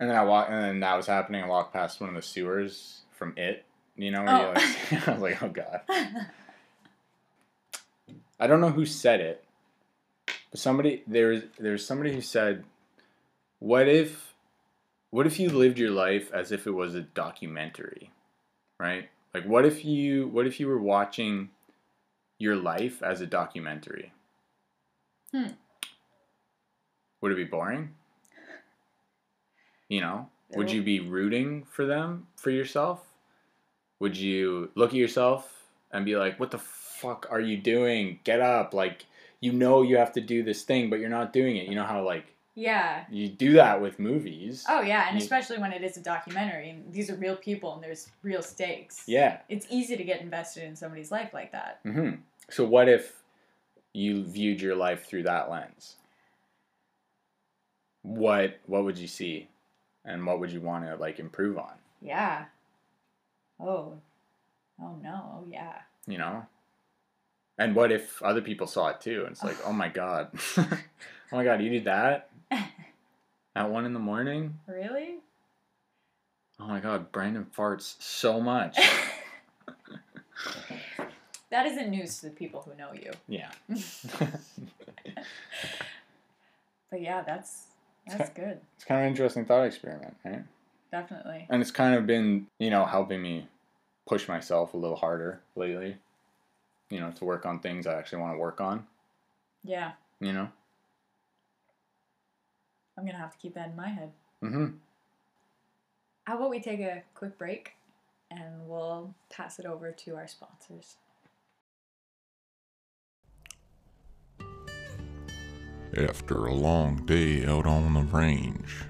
And 0.00 0.08
then 0.10 0.16
i 0.16 0.22
walk 0.24 0.48
and 0.50 0.62
then 0.62 0.80
that 0.80 0.94
was 0.96 1.06
happening 1.06 1.42
i 1.42 1.46
walked 1.46 1.72
past 1.72 2.00
one 2.00 2.08
of 2.10 2.14
the 2.16 2.22
sewers 2.22 3.00
from 3.12 3.32
it 3.36 3.64
you 3.96 4.10
know 4.10 4.22
where 4.22 4.34
Oh. 4.34 4.40
you 4.48 4.96
like, 4.96 5.08
i 5.08 5.12
was 5.12 5.22
like 5.22 5.42
oh 5.42 5.48
god 5.48 5.80
I 8.38 8.46
don't 8.46 8.60
know 8.60 8.68
who 8.70 8.84
said 8.84 9.20
it, 9.22 9.42
but 10.50 10.60
somebody 10.60 11.02
there's 11.06 11.44
there's 11.58 11.86
somebody 11.86 12.12
who 12.12 12.20
said, 12.20 12.64
"What 13.60 13.88
if, 13.88 14.34
what 15.08 15.26
if 15.26 15.40
you 15.40 15.48
lived 15.48 15.78
your 15.78 15.90
life 15.90 16.30
as 16.34 16.52
if 16.52 16.66
it 16.66 16.72
was 16.72 16.94
a 16.94 17.00
documentary, 17.00 18.10
right? 18.78 19.08
Like, 19.32 19.44
what 19.46 19.64
if 19.64 19.86
you 19.86 20.28
what 20.28 20.46
if 20.46 20.60
you 20.60 20.68
were 20.68 20.78
watching 20.78 21.48
your 22.38 22.56
life 22.56 23.02
as 23.02 23.22
a 23.22 23.26
documentary? 23.26 24.12
Hmm. 25.32 25.52
Would 27.22 27.32
it 27.32 27.36
be 27.36 27.44
boring? 27.44 27.94
You 29.88 30.00
know, 30.00 30.28
would 30.54 30.70
you 30.70 30.82
be 30.82 31.00
rooting 31.00 31.64
for 31.64 31.86
them 31.86 32.26
for 32.36 32.50
yourself? 32.50 33.04
Would 34.00 34.16
you 34.16 34.70
look 34.74 34.90
at 34.90 34.96
yourself 34.96 35.68
and 35.92 36.04
be 36.04 36.16
like, 36.16 36.38
"What 36.40 36.50
the 36.50 36.58
fuck 36.58 37.26
are 37.30 37.40
you 37.40 37.56
doing? 37.56 38.20
Get 38.24 38.40
up!" 38.40 38.74
Like 38.74 39.06
you 39.40 39.52
know 39.52 39.82
you 39.82 39.96
have 39.96 40.12
to 40.12 40.20
do 40.20 40.42
this 40.42 40.62
thing, 40.62 40.90
but 40.90 40.98
you're 40.98 41.08
not 41.08 41.32
doing 41.32 41.56
it. 41.56 41.68
You 41.68 41.74
know 41.76 41.84
how 41.84 42.02
like 42.02 42.34
yeah. 42.54 43.04
you 43.10 43.28
do 43.28 43.52
that 43.54 43.80
with 43.80 43.98
movies. 43.98 44.64
Oh 44.68 44.80
yeah, 44.80 45.08
and 45.08 45.18
You- 45.18 45.22
especially 45.24 45.58
when 45.58 45.72
it 45.72 45.84
is 45.84 45.96
a 45.96 46.02
documentary, 46.02 46.70
and 46.70 46.92
these 46.92 47.10
are 47.10 47.14
real 47.16 47.36
people, 47.36 47.74
and 47.74 47.82
there's 47.82 48.08
real 48.22 48.42
stakes. 48.42 49.04
Yeah. 49.06 49.38
It's 49.48 49.66
easy 49.70 49.96
to 49.96 50.04
get 50.04 50.20
invested 50.20 50.64
in 50.64 50.74
somebody's 50.74 51.12
life 51.12 51.32
like 51.32 51.52
that. 51.52 51.80
hmm 51.82 52.12
So 52.50 52.64
what 52.64 52.88
if 52.88 53.22
you 53.92 54.24
viewed 54.24 54.60
your 54.60 54.74
life 54.74 55.06
through 55.06 55.24
that 55.24 55.50
lens? 55.50 55.96
What 58.02 58.58
what 58.66 58.84
would 58.84 58.98
you 58.98 59.08
see, 59.08 59.48
and 60.06 60.24
what 60.24 60.40
would 60.40 60.50
you 60.50 60.60
want 60.60 60.84
to 60.86 60.96
like 60.96 61.18
improve 61.18 61.58
on? 61.58 61.72
Yeah. 62.00 62.46
Oh. 63.60 63.94
Oh 64.80 64.96
no. 65.02 65.22
Oh 65.34 65.44
yeah. 65.50 65.80
You 66.06 66.18
know. 66.18 66.46
And 67.58 67.74
what 67.74 67.90
if 67.90 68.22
other 68.22 68.42
people 68.42 68.66
saw 68.66 68.88
it 68.88 69.00
too? 69.00 69.22
And 69.22 69.32
it's 69.32 69.42
like, 69.42 69.56
oh 69.64 69.72
my 69.72 69.88
god, 69.88 70.28
oh 70.58 70.68
my 71.32 71.42
god, 71.42 71.62
you 71.62 71.70
did 71.70 71.84
that 71.84 72.28
at 72.50 73.70
one 73.70 73.86
in 73.86 73.94
the 73.94 73.98
morning. 73.98 74.58
Really? 74.66 75.16
Oh 76.60 76.66
my 76.66 76.80
god, 76.80 77.10
Brandon 77.12 77.46
farts 77.56 77.94
so 77.98 78.40
much. 78.40 78.76
that 81.50 81.66
isn't 81.66 81.90
news 81.90 82.18
to 82.20 82.26
the 82.26 82.32
people 82.32 82.62
who 82.62 82.74
know 82.76 82.92
you. 82.92 83.10
yeah. 83.26 83.50
But 86.90 87.00
yeah, 87.00 87.22
that's 87.22 87.62
that's 88.06 88.30
good. 88.30 88.60
it's 88.76 88.84
kind 88.84 89.00
of 89.00 89.06
an 89.06 89.10
interesting 89.10 89.44
thought 89.44 89.64
experiment, 89.64 90.16
right? 90.24 90.42
Definitely. 90.90 91.46
And 91.48 91.60
it's 91.60 91.70
kind 91.70 91.94
of 91.94 92.06
been, 92.06 92.46
you 92.58 92.70
know, 92.70 92.84
helping 92.84 93.20
me 93.20 93.48
push 94.06 94.28
myself 94.28 94.74
a 94.74 94.76
little 94.76 94.96
harder 94.96 95.40
lately. 95.56 95.96
You 96.90 97.00
know, 97.00 97.10
to 97.10 97.24
work 97.24 97.44
on 97.44 97.58
things 97.58 97.86
I 97.86 97.94
actually 97.94 98.20
want 98.20 98.34
to 98.34 98.38
work 98.38 98.60
on. 98.60 98.86
Yeah. 99.64 99.92
You 100.20 100.32
know. 100.32 100.48
I'm 102.96 103.04
gonna 103.04 103.18
have 103.18 103.32
to 103.32 103.38
keep 103.38 103.54
that 103.54 103.70
in 103.70 103.76
my 103.76 103.88
head. 103.88 104.12
Mm-hmm. 104.42 104.66
How 106.24 106.36
about 106.36 106.50
we 106.50 106.60
take 106.60 106.80
a 106.80 107.02
quick 107.14 107.36
break 107.36 107.76
and 108.30 108.68
we'll 108.68 109.14
pass 109.30 109.58
it 109.58 109.66
over 109.66 109.92
to 109.92 110.16
our 110.16 110.26
sponsors. 110.26 110.96
After 115.94 116.46
a 116.46 116.52
long 116.52 117.06
day 117.06 117.46
out 117.46 117.64
on 117.64 117.94
the 117.94 118.00
range, 118.00 118.82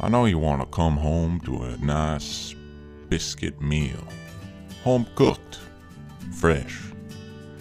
I 0.00 0.08
know 0.08 0.24
you 0.24 0.38
want 0.38 0.60
to 0.62 0.66
come 0.66 0.96
home 0.96 1.40
to 1.42 1.62
a 1.62 1.76
nice 1.76 2.54
biscuit 3.08 3.60
meal. 3.60 4.02
Home 4.82 5.06
cooked, 5.14 5.60
fresh, 6.32 6.80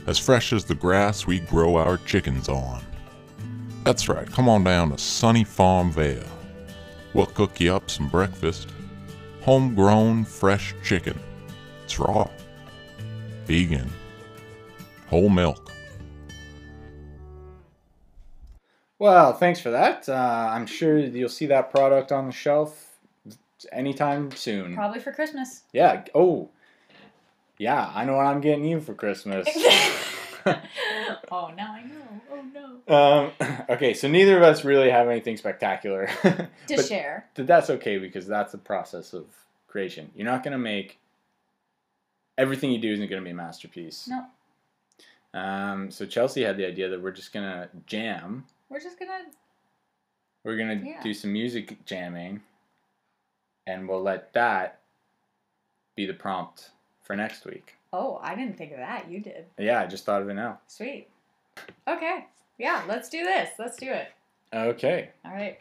as 0.08 0.18
fresh 0.18 0.54
as 0.54 0.66
the 0.66 0.74
grass 0.74 1.28
we 1.28 1.42
grow 1.42 1.76
our 1.76 1.98
chickens 1.98 2.50
on. 2.50 2.82
That's 3.84 4.10
right, 4.10 4.30
come 4.32 4.50
on 4.50 4.64
down 4.64 4.92
to 4.92 4.98
Sunny 4.98 5.44
Farm 5.44 5.92
Vale. 5.92 6.24
We'll 7.14 7.28
cook 7.28 7.60
you 7.60 7.74
up 7.76 7.92
some 7.92 8.10
breakfast. 8.10 8.70
Homegrown 9.42 10.26
fresh 10.26 10.74
chicken. 10.84 11.20
It's 11.84 12.00
raw, 12.00 12.30
vegan, 13.46 13.92
whole 15.08 15.30
milk. 15.30 15.72
Well, 19.00 19.34
thanks 19.34 19.60
for 19.60 19.70
that. 19.72 20.10
Uh, 20.10 20.14
I'm 20.52 20.66
sure 20.66 20.98
you'll 20.98 21.30
see 21.30 21.46
that 21.48 21.72
product 21.72 22.12
on 22.12 22.26
the 22.28 22.32
shelf 22.32 22.96
anytime 23.72 24.32
soon. 24.32 24.74
Probably 24.76 25.00
for 25.00 25.12
Christmas. 25.12 25.64
Yeah. 25.72 26.04
Oh. 26.16 26.50
Yeah, 27.60 27.92
I 27.94 28.06
know 28.06 28.16
what 28.16 28.26
I'm 28.28 28.42
getting 28.42 28.66
you 28.66 28.80
for 28.80 28.94
Christmas. 28.94 29.48
oh, 30.46 31.52
now 31.56 31.74
I 31.74 31.84
know. 31.84 32.22
Oh 32.32 32.44
no. 32.88 32.96
um, 32.96 33.56
okay, 33.70 33.94
so 33.96 34.08
neither 34.08 34.38
of 34.38 34.44
us 34.44 34.64
really 34.64 34.90
have 34.92 35.08
anything 35.10 35.38
spectacular. 35.38 36.08
To 36.68 36.76
But- 36.76 36.86
share. 36.86 37.26
But 37.36 37.48
that's 37.48 37.70
okay 37.72 37.98
because 37.98 38.28
that's 38.28 38.52
the 38.52 38.58
process 38.58 39.14
of 39.14 39.26
creation. 39.68 40.12
You're 40.16 40.26
not 40.28 40.44
gonna 40.44 40.58
make 40.58 41.00
everything 42.38 42.72
you 42.72 42.78
do 42.80 42.94
isn't 42.94 43.10
gonna 43.10 43.22
be 43.24 43.30
a 43.32 43.34
masterpiece. 43.36 44.08
No, 44.08 45.40
Um, 45.40 45.90
so 45.92 46.06
Chelsea 46.06 46.44
had 46.44 46.58
the 46.58 46.66
idea 46.68 46.90
that 46.90 47.02
we're 47.02 47.12
just 47.12 47.34
gonna 47.34 47.70
jam. 47.88 48.46
We're 48.70 48.80
just 48.80 49.00
gonna. 49.00 49.26
We're 50.44 50.58
gonna 50.58 50.76
Yeah. 50.76 51.02
do 51.02 51.14
some 51.14 51.34
music 51.34 51.86
jamming, 51.86 52.42
and 53.66 53.88
we'll 53.88 54.02
let 54.02 54.34
that 54.34 54.80
be 55.96 56.06
the 56.06 56.14
prompt 56.14 56.72
for 57.04 57.16
next 57.16 57.46
week. 57.46 57.76
Oh, 57.92 58.20
I 58.22 58.36
didn't 58.36 58.58
think 58.58 58.72
of 58.72 58.78
that. 58.78 59.10
You 59.10 59.20
did. 59.20 59.46
Yeah, 59.58 59.82
I 59.82 59.88
just 59.88 60.06
thought 60.06 60.22
of 60.22 60.30
it 60.30 60.34
now. 60.36 60.60
Sweet. 60.68 61.10
Okay. 61.88 62.26
Yeah, 62.58 62.84
let's 62.88 63.10
do 63.10 63.24
this. 63.24 63.52
Let's 63.58 63.78
do 63.78 63.90
it. 63.92 64.12
Okay. 64.54 65.10
All 65.26 65.32
right. 65.32 65.58